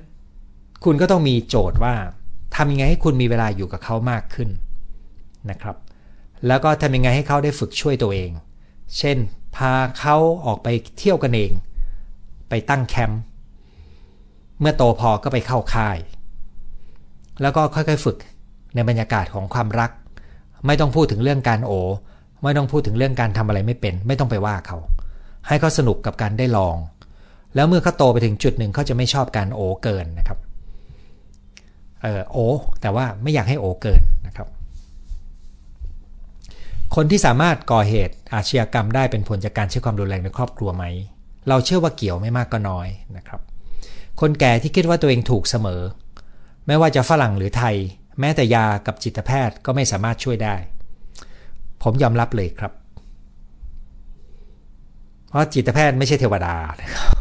[0.84, 1.94] คุณก็ต้องมีโจทย์ว่า
[2.56, 4.48] ทำยังไงให้คุณมีเวลาอยู่กับเขามากขึ้น
[5.50, 5.76] นะครับ
[6.46, 8.30] แล้วก็ทำยังไงให้เขาได้ฝึกช่วยตัวเอง
[8.98, 9.16] เช่น
[9.56, 10.16] พาเขา
[10.46, 11.52] ออกไปเที่ยวกันเอง
[12.48, 13.20] ไปตั้งแคมป์
[14.60, 15.98] เมื่อโตพอก็ไปเข้าค่าย
[17.42, 18.16] แล้วก็ค่อยๆฝึก
[18.74, 19.90] ในบรรยากาศของความรัก
[20.66, 21.72] ไม่ต้องพูดถึงเรื่องการโอ
[22.42, 24.78] ไม่ต้องพูดถึงเรื่องการทำอะไรไม่เป็น ไม่ต้องไปว่าเขา
[25.48, 26.76] ให้เขาสนุกกับการได้ลอง
[27.54, 30.38] แล้วเมื่อเขาโตไปถึงจุดหนึ่งเขาจะไม่ชอบการโอเกินนะครับ
[32.02, 32.36] เออโอ
[32.80, 34.48] แต่ว่าไม่อยากให้โอเกินนะครับ
[36.94, 40.84] คนที่สามารถก่อเหตุอาชญากรรมได้เป็นผลจากการใช้ความรุนแรงในครอบครัวไหม
[41.48, 43.40] เราเชื่อว่าเกี่ยวไม่มากก็น้อยนะครับ
[44.20, 45.82] คนแก่ที่คิดว่าตัวเองถูกเสมอ
[46.66, 47.76] ไม่ว่าจะฝรั่งหรือไทย
[48.20, 50.56] แม้แต่ยากับจิตแพทย์ก็ไม่สามารถช่วยได้
[51.82, 52.72] ผมยอมรับเลยครับ
[55.28, 57.14] เพราะจิตแพทย์ไม่ใช่เทวดานะครับ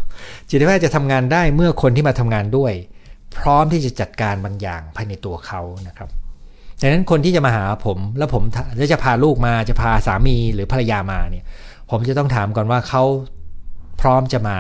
[0.50, 2.74] จิตแพทย์จะทำงานได้เมื่อคนที่มาทำงานด้วย
[3.38, 6.10] พร้อมที่จะจัดการบางอย่างภายในตัวเขานะครับ
[6.86, 8.44] ดังนั้นคนที่จะมาหาผม แล้วผม
[8.78, 11.46] แล้วจะพาลูกมาจะพาสามีหรือภรรยามาเนี่ย
[11.92, 13.04] ผมจะต้องถามก่อนว่าเขา
[14.02, 14.58] พร้อมจะมา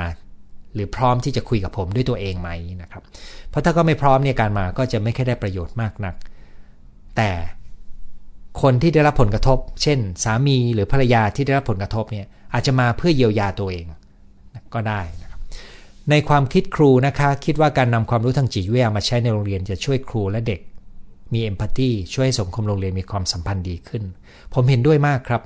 [0.74, 2.50] หรือพร้อมที่จะคุยกับผมด้วยตัวเองไหม
[2.82, 3.04] นะครับ
[3.50, 6.16] เพราะถ้าก็ไม่พร้อมเนี่ยการมาก็จะไม่ค่อยได้ประโยชน์มากนัก
[7.18, 7.32] แต่
[8.62, 13.86] คนที่ได้รับผลกระทบ เช่น สามีหรือภรรยาที่ได้รับผลกระทบเนี่ยอาจจะมาเพื่อเยียวยาตัวเอง
[14.74, 15.40] ก็ได้นะครับ
[16.10, 20.62] ในความคิดครูนะคะ คิดว่าการนำความรู้ทางจิตวิทยามาใช้ในโรงเรียนจะช่วยครูและเด็ก
[21.34, 24.04] มีเอมพัตตีช่วยให้สังคมโรงเรียนมีความสัมพันธ์ดีขึ้น
[24.54, 25.42] ผมเห็นด้วยมากครับ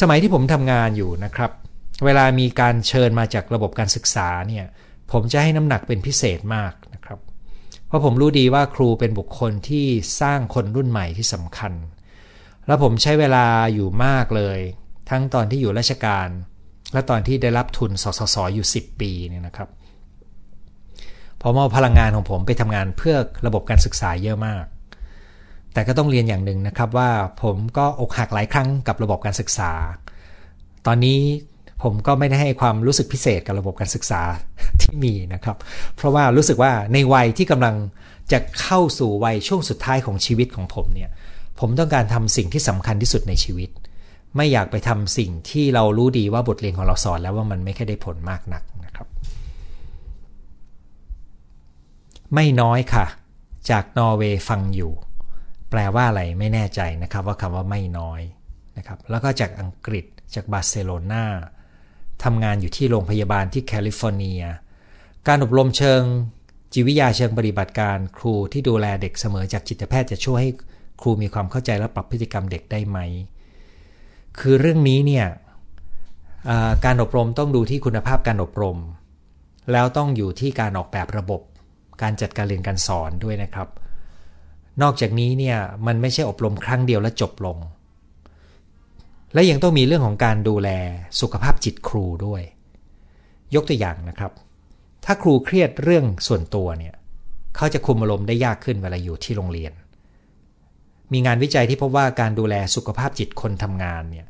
[0.00, 1.50] สมัยที่ผมทำงานอยู่นะครับ
[2.04, 4.64] เวลามีการเชิญมาจากระบบการศึกษาเนี่ย
[5.12, 7.18] ผมจะให้น้ำหนักเป็นพิเศษมากนะครับ
[7.86, 9.86] เพราะผมรู้ดีว่าครูเป็นบุคคลที่
[10.20, 11.72] สร้างคนรุ่นใหม่ที่สำคัญ
[12.66, 14.58] แล้วผมใช้เวลาอยู่มากเลย
[15.10, 16.28] ทั้งตอนที่อยู่ราชการ
[16.92, 19.68] และตอนที่ได้รับทุนสสสอยู่ 10 ปีเนี่ยนะครับ
[21.42, 24.64] ผมเอาพลังงานของผมไปทำงานเพื่อระบบการศึกษาเยอะมาก
[25.76, 27.10] แต่ก็ต้องเรียนอย่างหนึ่งนะครับว่า
[27.42, 29.72] ผมก็อกหักหลายครั้งกับระบบการศึกษา
[30.86, 31.18] ตอนนี้
[31.82, 34.22] ผมก็ไม่ได้ให้ความรู้สึกพิเศษกับระบบการศึกษา
[34.80, 35.56] ที่มีนะครับ
[35.96, 37.74] เพราะว่ารู้สึกว่าในวัยที่กำลัง
[38.32, 41.10] จะเข้าสู่วัยช่วงสุดท้ายของชีวิตของผมเนี่ย
[41.60, 43.70] ผมต้องการทำสิ่งที่สำคัญที่สุดในชีวิต
[44.36, 49.08] ไม่อยากไปทำสิ่งที่เรารู้ดีว่าบทเรียนของเราสอนแล้วว่ามันไม่ค่อยได้ผลมากนักนะครับ
[52.34, 53.06] ไม่น้อยค่ะ
[53.70, 54.92] จากนอร์เวย์ฟังอยู่
[55.70, 58.20] แปลว่าอะไรไม่แน่ใจนะครับว่าคำว่าไม่น้อย
[58.76, 61.24] นะครับแล้วก็จากอังกฤษจากบาร์เซโลนา
[62.24, 64.42] ทำงานอยู่ที่โรงพยาบาลที่แคลิฟอร์เนีย
[65.28, 66.02] การอบรมเชิง
[66.72, 70.50] จิตวิทยาเชิงปฏิบัติการครูที่ดูแลเด็กเสมอจากจิตแพทย์จะช่วยให้
[71.00, 72.98] ครูมีความเข้าใจและปรับพฤติกรรมเด็กได้ไหม
[74.38, 75.26] คือเรื่องนี้เนี่ย
[76.84, 78.78] การอบรมต้องดูที่คุณภาพการอบรม
[79.72, 81.40] แล้วต้องอยู่ที่การออกแบบระบบ
[82.02, 83.68] การจัดการเรียนการสอนด้วยนะครับ
[84.82, 87.58] นอกจากนี้เนี่ยมันไม่ใช่อบรมครั้งเดียวแล้วจบลง
[89.34, 90.68] และยังต้องมีเรื่องของการดูแล
[91.20, 92.42] สุขภาพจิตครูด้วย
[93.54, 94.32] ยกตัวอย่างนะครับ
[95.04, 96.94] ถ้าครูเครียดเรื่องส่วนตัวเนี่ย
[97.56, 99.72] เขาจะคุมอารมณ์ได้ยากขึ้นเวลาอยู่ที่โรงเรียน
[101.12, 104.26] มีงานวิจัยที่พบว่าการดูแลสุขภาพจิตคนทำงานเนี่ย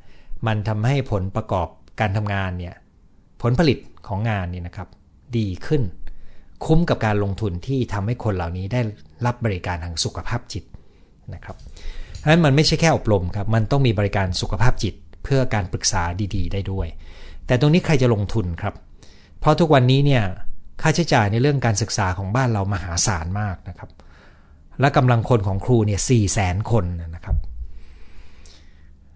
[0.46, 1.68] มันทำให้ผลประกอบ
[2.00, 2.74] การทำงานเนี่ย
[3.42, 3.78] ผลผลิต
[4.08, 4.88] ของงานเนี่ยนะครับ
[5.36, 5.82] ดีขึ้น
[6.64, 8.80] คุ้มกับการลงทุนที่ทำให้คนเหล่านี้ได้
[9.26, 10.64] รับบริการทางสุขภาพจิต
[11.34, 11.56] นะครับ
[12.18, 16.02] เพราะฉะนั้นมันไม่ใช่แค่อบรมครับ มันต้องมีบริการสุขภาพจิต เพื่อการปรึกษา
[16.34, 16.86] ดี ๆ ได้ด้วย
[17.46, 18.74] แต่ตรงนี้ใครจะลงทุนครับ
[19.40, 20.22] เพราะทุกวันนี้เนี่ย
[20.82, 23.90] ค่าใช้จ่ายในเรื่องการศึกษาของบ้านเรามหาศาลมากนะครับ
[24.80, 27.36] และกำลังคนของครูเนี่ยสี่แสนคนนะครับ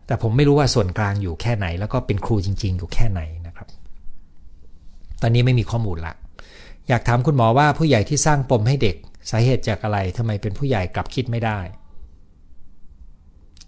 [0.07, 3.68] แต่ผมไม่รู้ว่าส่วนกลางอยู่แค่ไหน แล้วก็เป็นครูจริง ๆ อยู่แค่ไหนนะครับ
[5.22, 6.14] ตอนนี้ไม่มีข้อมูลละ
[6.90, 8.96] อยากถามคุณหมอว่าผู้ใหญ่ที่สร้างปมให้เด็ก
[9.31, 11.59] สาเหตุจากอะไรทำไมเป็นผู้ใหญ่กลับคิดไม่ได้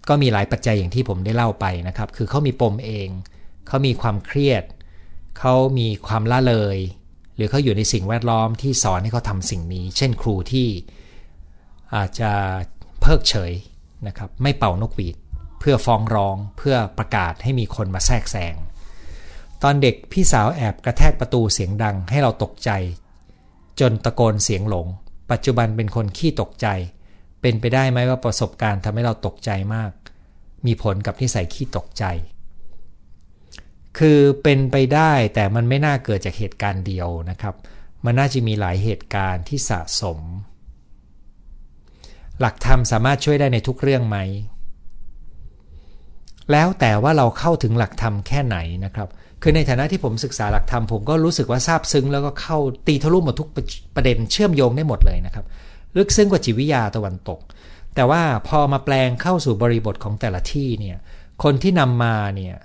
[0.07, 3.09] ก็มีหลายปัจจัยอย่างที่ผมได้เล่าไปนะครับ คือเขามีปมเอง
[3.67, 4.63] เขามีความเครียด
[5.39, 6.77] เขามีความละเลย
[7.35, 10.67] หรือเขาอยู่ในสิ่งแวดล้อมที่สอนให้เขาทำสิ่งนี้ เช่นครูที่
[11.95, 12.31] อาจจะ
[13.01, 13.51] เพิกเฉย
[14.07, 15.15] นะครับ ไม่เป่านกหวีด
[15.59, 18.55] เพื่อฟ้องร้องเพื่อประกาศให้มีคนมาแทรกแซง
[19.63, 22.71] ตอนเด็กพี่สาวแอบกระแทกประตูเสียงดังให้เราตกใจ
[23.79, 24.87] จนตะโกนเสียงหลง
[25.31, 26.67] ปัจจุบันเป็นคนขี้ตกใจ
[27.41, 29.91] เป็นไปได้ไหมว่าประสบการณ์ทำให้เราตกใจมาก
[30.65, 32.05] มีผลกับนิสัยขี้ตกใจ
[33.97, 37.55] คือเป็นไปได้แต่มันไม่น่าเกิดจากเหตุการณ์เดียวนะครับ
[38.05, 40.19] มันน่าจะมีหลายเหตุการณ์ที่สะสม
[42.39, 44.17] หลักธรรมสามารถช่วยได้ในทุกเรื่องไหม
[46.51, 49.09] แล้วแต่ว่าเราเข้าถึงหลักธรรมแค่ไหนนะครับ
[49.45, 53.49] คือในฐานะที่ผมศึกษาหลักธรรมผมก็รู้สึกว่าซาบซึ้งแล้วก็เข้าตีทะลุหมดทุก
[53.95, 55.45] ประเด็นเชื่อมโยงได้หมดเลยนะครับ
[55.97, 57.39] ลึกซึ้งกว่าจิตวิทยาตะวันตก
[57.95, 60.97] แต่ว่าพอมาแปลงเข้าสู่บริบทของแต่ละที่เนี่ย
[61.43, 62.55] คนที่นำมาเนี่ย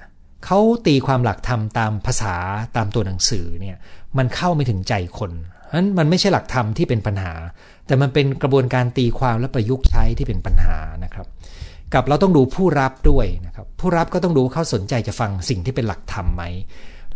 [0.44, 2.34] เขาตีความหลักธรรมตามภาษา
[2.76, 3.76] ตามตัวหนังสือเนี่ย
[4.18, 5.30] มันเข้าไม่ถึงใจคน
[5.76, 7.34] นั้นมันไม่ใช่หลักธรรมที่เป็นปัญหา
[7.86, 11.26] แต่มันเป็นกระบวนการตีความและประยุกต์ใช้ที่เป็นปัญหานะครับ
[11.94, 16.44] กับเราต้องดูผู้รับด้วยนะครับผู้รับก็ต้องรู้เขาสนใจจะฟังสิ่งที่เป็นหลักธรรมไหม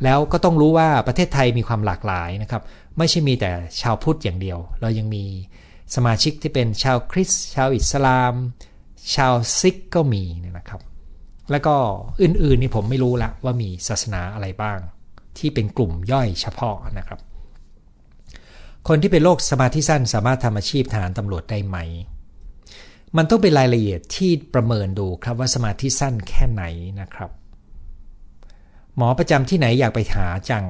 [0.04, 2.62] แล้วก็ต้องรู้ว่าประเทศไทยมีความหลากหลายนะครับ
[2.98, 3.50] ไม่ใช่มีแต่
[3.80, 5.24] ชาวพุทธอย่างเดียว เรายังมี
[5.94, 8.34] สมาชิกที่เป็นชาวคริสต์ชาวอิสลาม
[9.14, 10.24] ชาวซิกก็มี
[10.58, 10.80] นะครับ
[11.50, 11.74] แล้วก็
[12.22, 14.78] อื่นๆนี่ผมไม่รู้ละว่ามีศาสนาอะไรบ้าง
[15.38, 17.20] ที่เป็นกลุ่มย่อยเฉพาะนะครับ
[18.88, 21.76] คนที่เป็นโรคสมาธิสั้นสามารถทำอาชีพทหารตำรวจได้ไหม
[23.16, 26.64] มันต้องเป็นรายละเอียดที่ประเมินดูครับว่าสมาธิสั้นแค่ไหน
[27.00, 27.30] นะครับ
[28.96, 30.64] หมอประจำที่ไหนอยากไปหาจัง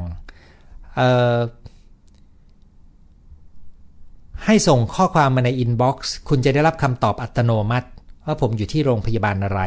[4.45, 7.88] ให้ส่งข้อความมาในอินบ็อกซ์คุณจะได้รับคำตอบอัตโนมัติ
[8.26, 9.61] ว่าผมอยู่ที่โรงพยาบาลอะไร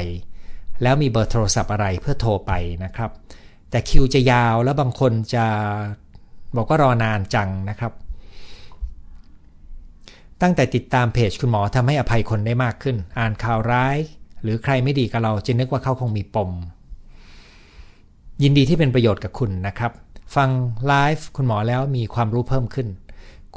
[0.84, 2.52] แล้วมีเบอร์โทรศัพท์อะไรเพื่อโทรไป
[2.84, 3.12] นะครับ
[3.70, 5.46] แต่คิวจะยาวแล้วบางคนจะ
[6.56, 7.92] บอกว่ารอนานจังนะครับ
[10.42, 13.98] ตั้งแต่ติดตามเพจคุณหมอทำให้อภัยคนได้มากขึ้น อ่านข่าวร้าย
[14.42, 16.52] หรือใครไม่ดีกับเราจะนึกว่าเขาคงมีปม
[18.44, 19.92] ยินดีที่เป็นประโยชน์กับคุณนะครับ
[20.36, 20.50] ฟัง
[20.88, 22.88] ไลฟ์คุณหมอแล้วมีความรู้เพิ่มขึ้น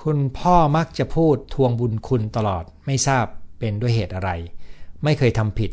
[0.03, 3.25] คุณพ่อมักจะพูดทวงบุญคุณตลอด ไม่ทราบ
[3.59, 4.31] เป็นด้วยเหตุอะไร
[5.05, 5.71] ไม่เคยทำผิด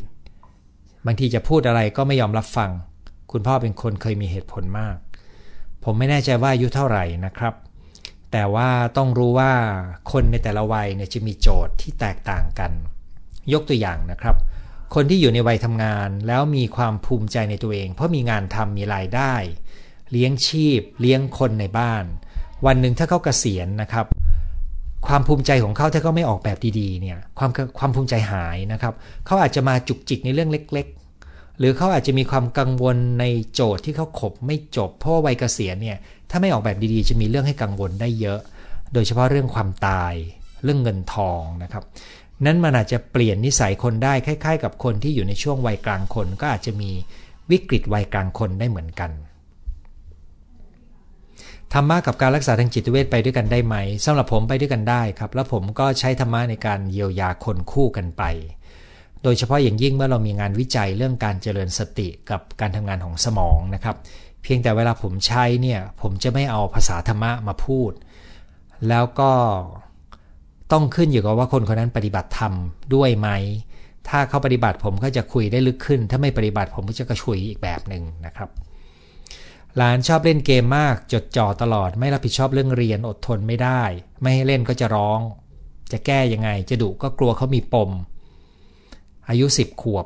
[1.05, 2.69] บางทีจะพูดอะไรก็ไม่ยอมรับฟัง
[3.31, 4.95] คุณพ่อเป็นคนเคยมีเหตุผลมาก
[5.83, 7.53] ผมไม่แน่ใจว่าอายุเท่าไหร่นะครับ
[8.37, 9.51] แต่ว่าต้องรู้ว่า
[10.11, 12.71] คนในแต่ละวัยเนี่ยจะมีโจทย์ที่แตกต่างกัน
[13.53, 14.35] ยกตัวอย่างนะครับ
[14.93, 19.33] คนที่อยู่ในวัยทำงานแล้วมีความภูมิใจในตัวเอง เพราะมีงานทำมีรายได้
[20.11, 22.03] เลี้ยงชีพ เลี้ยงคนในบ้าน
[22.65, 24.05] วันหนึ่งถ้าเขาเกษียณนะครับ
[25.07, 28.93] ความภูมิใจของเขาถ้าเขาไม่ออกแบบดีๆเนี่ยความความภูมิใจหายนะครับ
[29.25, 30.87] เขาอาจจะมาจุกจิกในเรื่องเล็ก
[31.59, 35.97] หรือเขาอาจจะมีความกังวลในโจทย์ที่เขาขบไม่จบ เพราะว่าวัยเกษียณเนี่ย
[36.29, 38.39] ถ้าไม่ออกแบบดีๆ จะมีเรื่องให้กังวลได้เยอะ
[38.93, 40.13] โดยเฉพาะเรื่องความตาย
[40.63, 41.83] เรื่องเงินทองนะครับ
[42.45, 46.91] นั้นมันอาจจะเปลี่ยนนิสัยคนได้คล้าย ๆ กับคนที่อยู่ในช่วงวัยกลางคน ก็อาจจะมี
[47.51, 49.11] วิกฤตวัยกลางคนได้เหมือนกัน
[51.73, 53.75] ธรรมะกับการรักษาทางจิตเวชไปด้วยกันได้ไหม
[54.05, 58.23] สำหรับผมไปด้วยกันได้ครับ แล้วผมก็ใช้ธรรมะในการเยียวยาคนคู่กันไป
[59.25, 63.95] โดยเฉพาะอย่างยิ่งเมื่อเรามีงานวิจัยเรื่องการเจริญสติกับการทำงานของสมองนะครับ
[64.43, 67.91] เพียงแต่เวลาผมใช้เนี่ยผมจะไม่เอาภาษาธรรมะมาพูด
[68.89, 69.31] แล้วก็
[70.71, 72.53] ต้องขึ้นอยู่กับว่าคนคนนั้นปฏิบัติธรรม
[72.95, 73.29] ด้วยไหม
[74.09, 78.49] ถ้าเขาปฏิบัติผมก็จะคุยได้ลึกขึ้น ถ้าไม่ปฏิบัติผมก็จะกระชุยอีกแบบหนึ่งนะครับ
[79.77, 83.81] หลานชอบเล่นเกมมาก จดจ่อตลอด ไม่รับผิดชอบเรื่องเรียนอดทนไม่ได้
[84.21, 85.19] ไม่ให้เล่นก็จะร้อง
[85.91, 87.91] จะแก้ยังไง จะดุก็กลัวเขามีปม
[89.29, 90.05] อายุสิบขวบ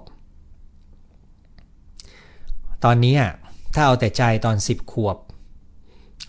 [2.84, 3.15] ตอนนี้
[3.74, 5.17] ถ้าเอาแต่ใจตอนสิบขวบ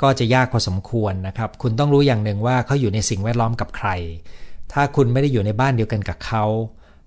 [0.02, 3.88] ก็จะยากพอสมควรนะครับ คุณต้องรู้อย่างหนึ่งว่าเขาอยู่ในสิ่งแวดล้อมกับใคร
[4.72, 6.44] ถ้าคุณไม่ได้อยู่ในบ้านเดียวกันกับเขา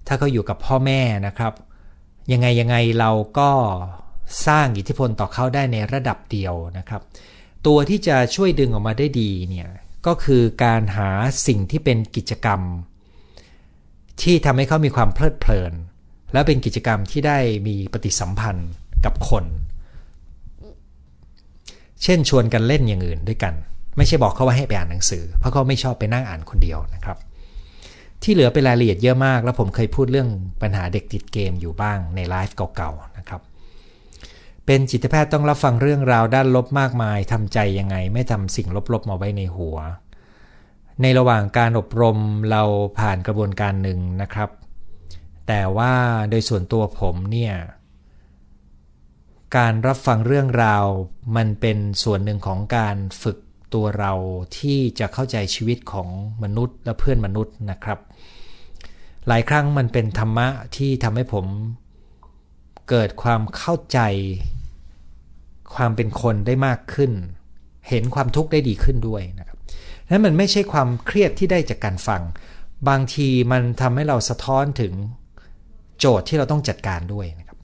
[0.08, 1.54] ถ้าเขาอยู่กับพ่อแม่นะครับ
[2.32, 3.50] ยังไงยังไงเราก็
[4.48, 7.02] สร้างอิทธิพลต่อเขาได้ในระดับเดียวนะครับ
[7.68, 9.70] ตัวที่จะช่วยดึงออกมาได้ดีเนี่ย
[10.06, 11.10] ก็คือการหา
[11.48, 12.62] สิ่งที่เป็นกิจกรรม
[14.22, 15.74] ที่ทำให้เขามีความเพลิดเพลิน
[16.34, 17.38] และเป็นกิจกรรมที่ได้
[17.68, 18.72] มีปฏิสัมพันธ์
[19.05, 19.45] กับคน
[22.03, 23.53] เช่นชวนกันเล่นอย่างอื่นด้วยกัน
[23.97, 27.18] ไม่ใช่บอกเขาว่าให้ไปอ่านหนังสือ เพราะเขาไม่ชอบไปนั่งอ่านคนเดียวนะครับ
[28.24, 30.30] ที่เหลือเป็นรายละเอียดเยอะมาก แล้วผมเคยพูดเรื่อง
[30.61, 33.41] ปัญหาเด็กติดเกมอยู่บ้างในไลฟ์เก่าๆนะครับ
[34.66, 39.78] เป็นจิตแพทย์ต้องรับฟังเรื่องราวด้านลบมากมายทำใจยังไง ไม่ทำสิ่งลบๆมาไว้ในหัว
[41.02, 42.18] ในระหว่างการอบรม
[42.52, 42.64] เรา
[43.00, 44.50] ผ่านกระบวนการหนึ่งนะครับ
[45.48, 45.94] แต่ว่า
[46.30, 47.54] โดยส่วนตัวผมเนี่ย
[49.58, 50.86] การรับฟังเรื่องราว
[51.36, 53.38] มันเป็นส่วนหนึ่งของการฝึก
[53.74, 54.14] ตัวเรา
[54.58, 56.10] ที่จะเข้าใจชีวิตของ
[56.44, 58.00] มนุษย์และเพื่อนมนุษย์นะครับ
[59.28, 61.46] หลายครั้งมันเป็นธรรมะที่ทำให้ผม
[62.89, 64.00] เกิดความเข้าใจ
[65.76, 67.12] ความเป็นคนได้มากขึ้น
[67.89, 69.53] เห็นความทุกข์ได้ดีขึ้นด้วยนะครับ
[70.14, 72.22] นั้นมันไม่ใช่ความเครียดที่ได้จากการฟัง
[72.89, 74.93] บางทีมันทำให้เราสะท้อนถึง
[75.99, 77.57] โจทย์ที่เราต้องจัดการด้วยนะครับ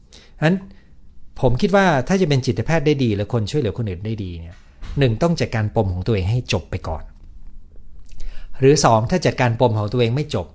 [0.46, 0.58] นั้น
[1.42, 4.56] ผมคิดว่าถ้าจะเป็นจิตแพทย์ได้ดีหรือคนช่วยเหลือคนอื่นได้ดีเนี่ย
[5.00, 7.04] หนึ่งต้องจัดการปมของตัวเองให้จบไปก่อน
[8.60, 10.48] หรือ 2 ถ้าจัดการปมของตัวเองไม่จบ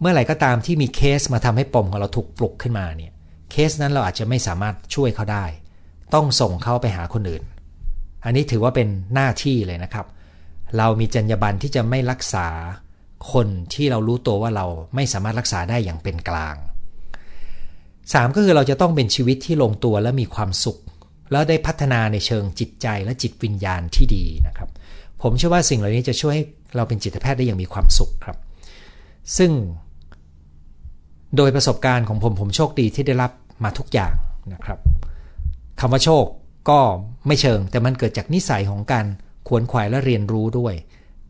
[0.00, 3.12] เมื่อไหร่ก็ตามที่มีเคสมาทำให้ปมของเราถูกปลุกขึ้นมาเนี่ย
[3.50, 5.44] เคสนั้นเราอาจจะไม่สามารถช่วยเขาได้
[6.14, 7.42] ต้องส่งเขาไปหาคนอื่น
[8.24, 10.06] อันนี้ถือว่าเป็นหน้าที่เลยนะครับ
[10.76, 12.46] เรามีจรรยาบรรณที่จะไม่รักษา
[13.32, 16.56] คนที่เรารู้ตัวว่าเราไม่สามารถรักษาได้อย่างเป็นกลาง
[18.12, 20.78] สามก็คือเราจะต้องเป็นชีวิตที่ลงตัวและมีความสุข
[21.32, 24.68] แล้วได้พัฒนาในเชิงจิตใจและจิตวิญญาณที่ดีนะครับ
[25.22, 26.44] ผมเชื่อว่าสิ่งเหล่านี้จะช่วยให้
[26.76, 28.36] เราเป็นจิตแพทย์ได้อย่างมีความสุขครับ
[29.38, 29.50] ซึ่ง
[31.36, 33.32] โดยประสบการณ์ของผมผมโชคดีที่ได้รับ
[33.64, 34.14] มาทุกอย่าง
[34.52, 34.78] นะครับ
[35.80, 36.24] คำว่าโชค
[36.70, 36.78] ก็
[37.26, 39.06] ไม่เชิง แต่มันเกิดจากนิสัยของการ
[39.48, 40.74] ขวนขวายและเรียนรู้ด้วย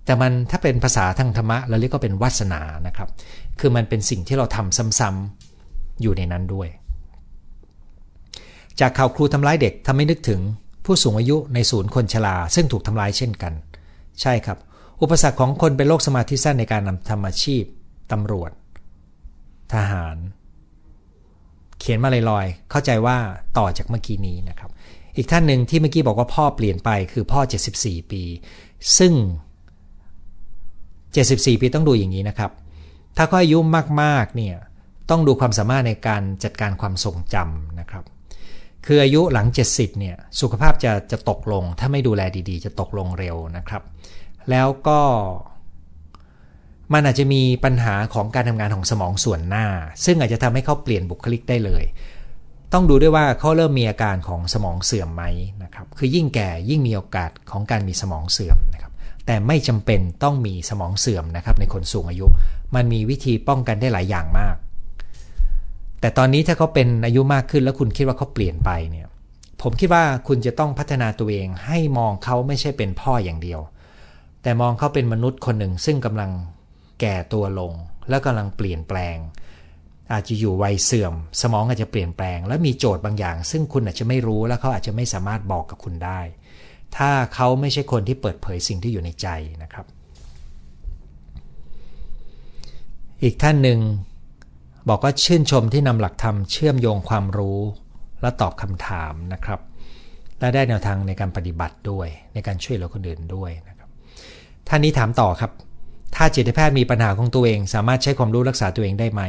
[0.05, 3.09] แต่มันถ้าเป็นภาษาทางธรรมะเราเรียกก็เป็นวาสนานะครับ
[3.61, 6.69] คือมันเป็นสิ่งที่เราทำซ้ำๆอยู่ในนั้นด้วย
[8.81, 10.41] จากข่าวครูทำร้ายเด็กทำให้นึกถึง
[10.85, 13.53] ผู้สูงอายุในศูนย์คนชราซึ่งถูกทำร้ายเช่นกัน
[14.21, 14.59] ใช่ครับ
[15.03, 17.63] อุปสรรคของคนเป็นโรคสมาธิสั้นในการนำทำอาชีพ
[18.13, 18.51] ตำรวจ
[19.75, 20.17] ทหาร
[21.79, 23.17] เขียนมาลอยๆเข้าใจว่า
[23.59, 24.68] ต่อจากเมื่อกี้นี้นะครับ
[25.19, 27.41] อีกท่านหนึ่งที่เมื่อกี้บอกว่าพ่อเปลี่ยนไปคือพ่อ
[27.77, 28.23] 74 ปี
[28.99, 29.13] ซึ่ง
[30.73, 32.51] 74 ปีต้องดูอย่างนี้นะครับ
[33.17, 33.59] ถ้าเขาอายุ
[34.03, 34.57] มากๆเนี่ย
[35.11, 38.05] ต้องดูความสามารถในการจัดการความทรงจำนะครับ
[38.87, 43.83] คืออายุหลัง 70เนี่ยสุขภาพจะจะตกลง ถ้าไม่ดูแลดีๆ จะตกลงเร็วนะครับ
[44.51, 45.01] แล้วก็
[46.93, 49.67] มันอาจจะมีปัญหาของการทำงานของสมองส่วนหน้า
[50.05, 51.85] ซึ่งอาจจะทำให้เขาเปลี่ยนบุคลิกได้เลย
[52.73, 55.25] ต้องดูด้วยว่าเขาเริ่มมีอาการของสมองเสื่อมไหม
[55.63, 58.93] นะครับ คือยิ่งแก่ยิ่งมีโอกาสของการมีสมองเสื่อมนะครับ
[59.27, 62.27] แต่ไม่จำเป็นต้องมีสมองเสื่อมนะครับในคนสูงอายุ
[62.75, 64.57] มันมีวิธีป้องกันได้หลายอย่างมาก
[66.01, 69.07] แต่ตอนนี้ถ้าเขาเป็นอายุมากขึ้นแล้วคุณคิดว่าเขาเปลี่ยนไปเนี่ย
[69.63, 73.61] ผมคิดว่าคุณจะต้องพัฒนาตัวเองให้มองเขาไม่ใช่เป็นพ่ออย่างเดียว
[74.43, 76.31] แต่มองเขาเป็นมนุษย์คนหนึ่งซึ่งกำลัง
[77.01, 77.73] แก่ตัวลง
[78.09, 79.17] แล้วกำลังเปลี่ยนแปลง
[80.13, 86.21] อาจจะอยู่วัยเสื่อม สมองอาจจะเปลี่ยนแปลง และมีโจทย์บางอย่าง ซึ่งคุณอาจจะไม่รู้และเขาอาจจะไม่สามารถบอกกับคุณได้
[86.97, 89.29] ถ้าเขาไม่ใช่คนที่เปิดเผยสิ่งที่อยู่ในใจ
[89.63, 89.87] นะครับ
[93.23, 93.81] อีกท่านหนึ่ง
[94.89, 97.61] บอกว่าชื่นชมที่นำหลักธรรมเชื่อมโยงความรู้
[98.23, 99.61] และตอบคำถามนะครับ
[100.39, 103.89] และได้แนวทางในการปฏิบัติด้วย ในการช่วยเหลือคนอื่นด้วยนะครับ
[104.69, 105.51] ท่านนี้ถามต่อครับ
[106.17, 109.23] ถ้าจิตแพทย์มีปัญหาของตัวเอง สามารถใช้ความรู้รักษาตัวเองได้ไหม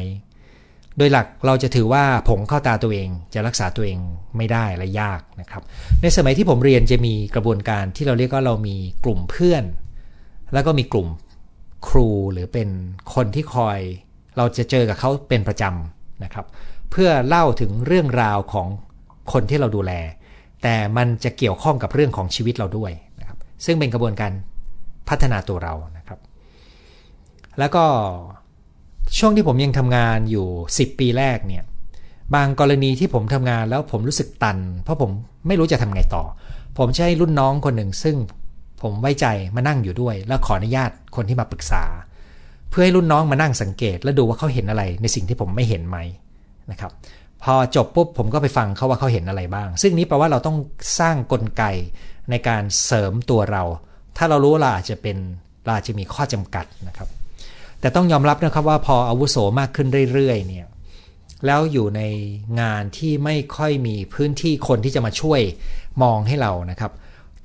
[1.00, 4.00] โดยหลักเราจะถือว่าผงเข้าตาตัวเองจะรักษาตัวเอง
[4.38, 5.64] ไม่ได้และยากนะครับ
[6.02, 9.64] ในสมัยที่ผมเรียนจะมีกระบวนการที่เราเรียกว่าเรามีกลุ่มเพื่อน
[10.54, 11.08] แล้วก็มีกลุ่ม
[11.88, 12.70] ครูหรือเป็น
[13.14, 13.80] คนที่คอย
[14.38, 16.46] เราจะเจอกับเขาเป็นประจำนะครับ
[16.92, 18.68] เพื่อเล่าถึงเรื่องราวของ
[19.34, 19.92] คนที่เราดูแล
[20.64, 24.32] แต่มันจะเกี่ยวข้องกับเรื่องของชีวิตเราด้วยนะครับ ซึ่งเป็นกระบวนการ
[25.10, 26.20] พัฒนาตัวเรานะครับ
[27.60, 27.86] แล้วก็
[29.18, 31.64] ช่วงที่ผมยังทำงานอยู่ 10 ปีแรกเนี่ย
[32.36, 35.12] บางกรณีที่ผมทำงานแล้วผมรู้สึกตัน เพราะผม
[35.48, 36.24] ไม่รู้จะทำไงต่อ
[36.78, 38.16] ผมใช้รุ่นน้องคนหนึ่ง ซึ่ง
[38.82, 41.84] ผมไว้ใจมานั่งอยู่ด้วย แล้วขออนุญาตคนที่มาปรึกษา
[42.70, 45.98] เพื่อให้รุ่นน้องมานั่งสังเกต และดูว่าเขาเห็นอะไรในสิ่งที่ผมไม่เห็นไหม
[46.72, 46.92] นะครับ
[47.44, 50.58] พอจบปุ๊บผมก็ไปฟังเขาว่าเขาเห็นอะไรบ้าง ซึ่งนี้แปลว่าเราต้อง
[51.00, 51.64] สร้างกลไก
[52.30, 53.64] ในการเสริมตัวเรา
[54.18, 55.18] ถ้าเรารู้เราอาจจะเป็น
[55.64, 57.08] เราอาจจะมีข้อจำกัดนะครับ
[57.80, 60.68] แต่ต้องยอมรับนะครับว่าพออาวุโสมากขึ้นเรื่อยๆเนี่ย
[61.46, 62.02] แล้วอยู่ใน
[62.62, 65.42] งานที่ไม่ค่อยมีพื้นที่คนที่จะมาช่วย
[66.04, 66.92] มองให้เรานะครับ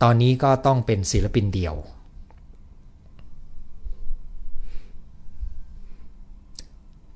[0.02, 1.76] ตอนนี้ก็ต้องเป็นศิลปินเดี่ยว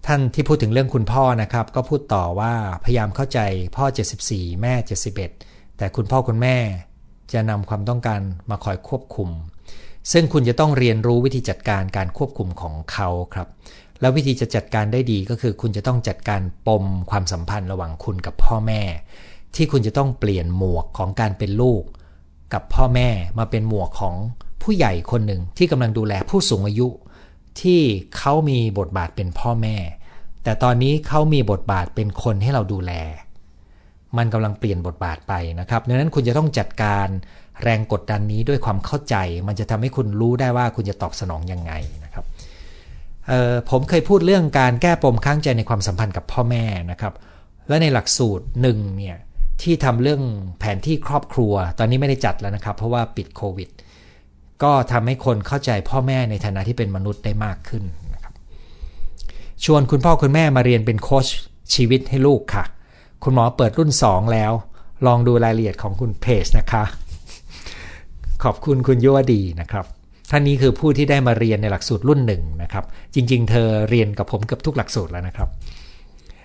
[0.07, 2.53] ท่านที่พูดถึงเรื่องคุณพ่อนะครับ ก็พูดต่อว่า
[2.85, 3.39] พยายามเข้าใจ
[3.77, 3.85] พ่อ
[4.23, 4.75] 74 แม่
[5.27, 6.57] 71 แต่คุณพ่อคุณแม่
[7.33, 9.29] จะนำความต้องการมาคอยควบคุม
[10.13, 13.49] ซึ่งคุณจะต้องเรียนรู้วิธีจัดการการควบคุมของเขาครับ
[14.01, 18.83] แล้ววิธีจะจัดการได้ดีก็คือ คุณจะต้องจัดการปมความสัมพันธ์ระหว่างคุณกับพ่อแม่
[19.55, 21.83] ที่คุณจะต้องเปลี่ยนหมวกของการเป็นลูก
[22.53, 24.15] กับพ่อแม่มาเป็นหมวกของ
[24.63, 26.89] ผู้ใหญ่คนหนึ่งที่กำลังดูแลผู้สูงอายุ
[27.61, 27.81] ที่
[28.17, 29.77] เขามีบทบาทเป็นพ่อแม่
[30.45, 32.93] แต่ตอนนี้เขามีบทบาทเป็นคนให้เราดูแล
[34.17, 37.09] มันกำลังเปลี่ยนบทบาทไปนะครับดังนั้นคุณจะต้องจัดการ
[37.63, 39.17] แรงกดดันนี้ด้วยความเข้าใจ
[39.49, 41.73] มันจะทำให้คุณรู้ได้ว่าคุณจะตอบสนองยังไง
[42.05, 42.25] นะครับ
[43.71, 47.15] ผมเคยพูดเรื่องการแก้ปมข้างใจในความสัมพันธ์กับพ่อแม่นะครับ
[47.69, 49.17] และในหลักสูตรหนึ่งเนี่ย
[49.63, 50.23] ที่ทำเรื่อง
[50.59, 53.69] แผนที่ครอบครัว ตอนนี้ไม่ได้จัดแล้วนะครับ เพราะว่าปิดโควิด
[54.63, 57.85] ก็ทำให้คนเข้าใจพ่อแม่ในฐานะที่เป็นมนุษย์ได้มากขึ้น
[58.15, 58.35] นะครับ
[59.65, 61.27] ชวนคุณพ่อคุณแม่มาเรียนเป็นโค้ช
[61.75, 62.65] ชีวิตให้ลูกค่ะ
[63.25, 64.53] คุณหมอเปิดรุ่น 2 แล้ว
[65.07, 66.85] ลองดูรายละเอียดของคุณเพจนะคะ
[68.45, 69.85] ขอบคุณคุณยุวดีนะครับ
[70.31, 75.49] ท่านนี้คือผู้ที่ได้มาเรียนในหลักสูตรรุ่นหนึ่งนะครับ จริง ๆ เธอเรียนกับผมเกือบทุกหลักสูตรแล้วนะครับ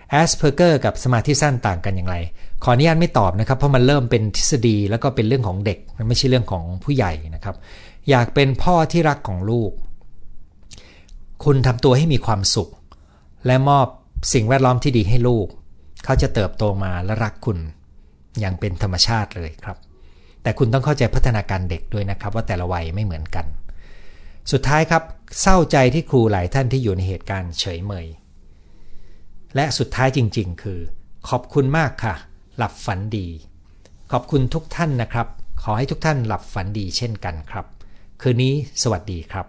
[0.09, 2.15] แอสเพอร์เกอร์กับสมาธิสั้นต่างกันอย่างไร
[2.63, 7.55] ขออนุญาตไม่ตอบนะครับ เพราะมันเริ่มเป็นทฤษฎีแล้วก็เป็นเรื่องของเด็ก มันไม่ใช่เรื่องของผู้ใหญ่นะครับ
[8.09, 9.71] อยากเป็นพ่อที่รักของลูก
[11.43, 12.69] คุณทำตัวให้มีความสุข
[13.45, 13.87] และมอบ
[14.33, 15.47] สิ่งแวดล้อมที่ดีให้ลูก
[16.03, 17.57] เขาจะเติบโตมาและรักคุณ
[18.39, 19.77] อย่างเป็นธรรมชาติเลยครับ
[20.43, 23.45] แต่คุณต้องเข้าใจพัฒนาการเด็กด้วยนะครับ ว่าแต่ละวัยไม่เหมือนกัน
[24.51, 25.03] สุดท้ายครับ
[25.41, 28.07] เศร้าใจที่ครูหลายท่านที่อยู่ในเหตุการณ์เฉยเมย
[29.55, 30.79] และสุดท้ายจริง ๆ คือ
[31.29, 32.15] ขอบคุณมากค่ะ
[32.57, 33.27] หลับฝันดี
[34.11, 35.27] ขอบคุณทุกท่านนะครับ
[35.63, 37.65] ขอให้ทุกท่านหลับฝันดีเช่นกันครับ
[38.21, 39.45] คืนนี้สวัสดีครับ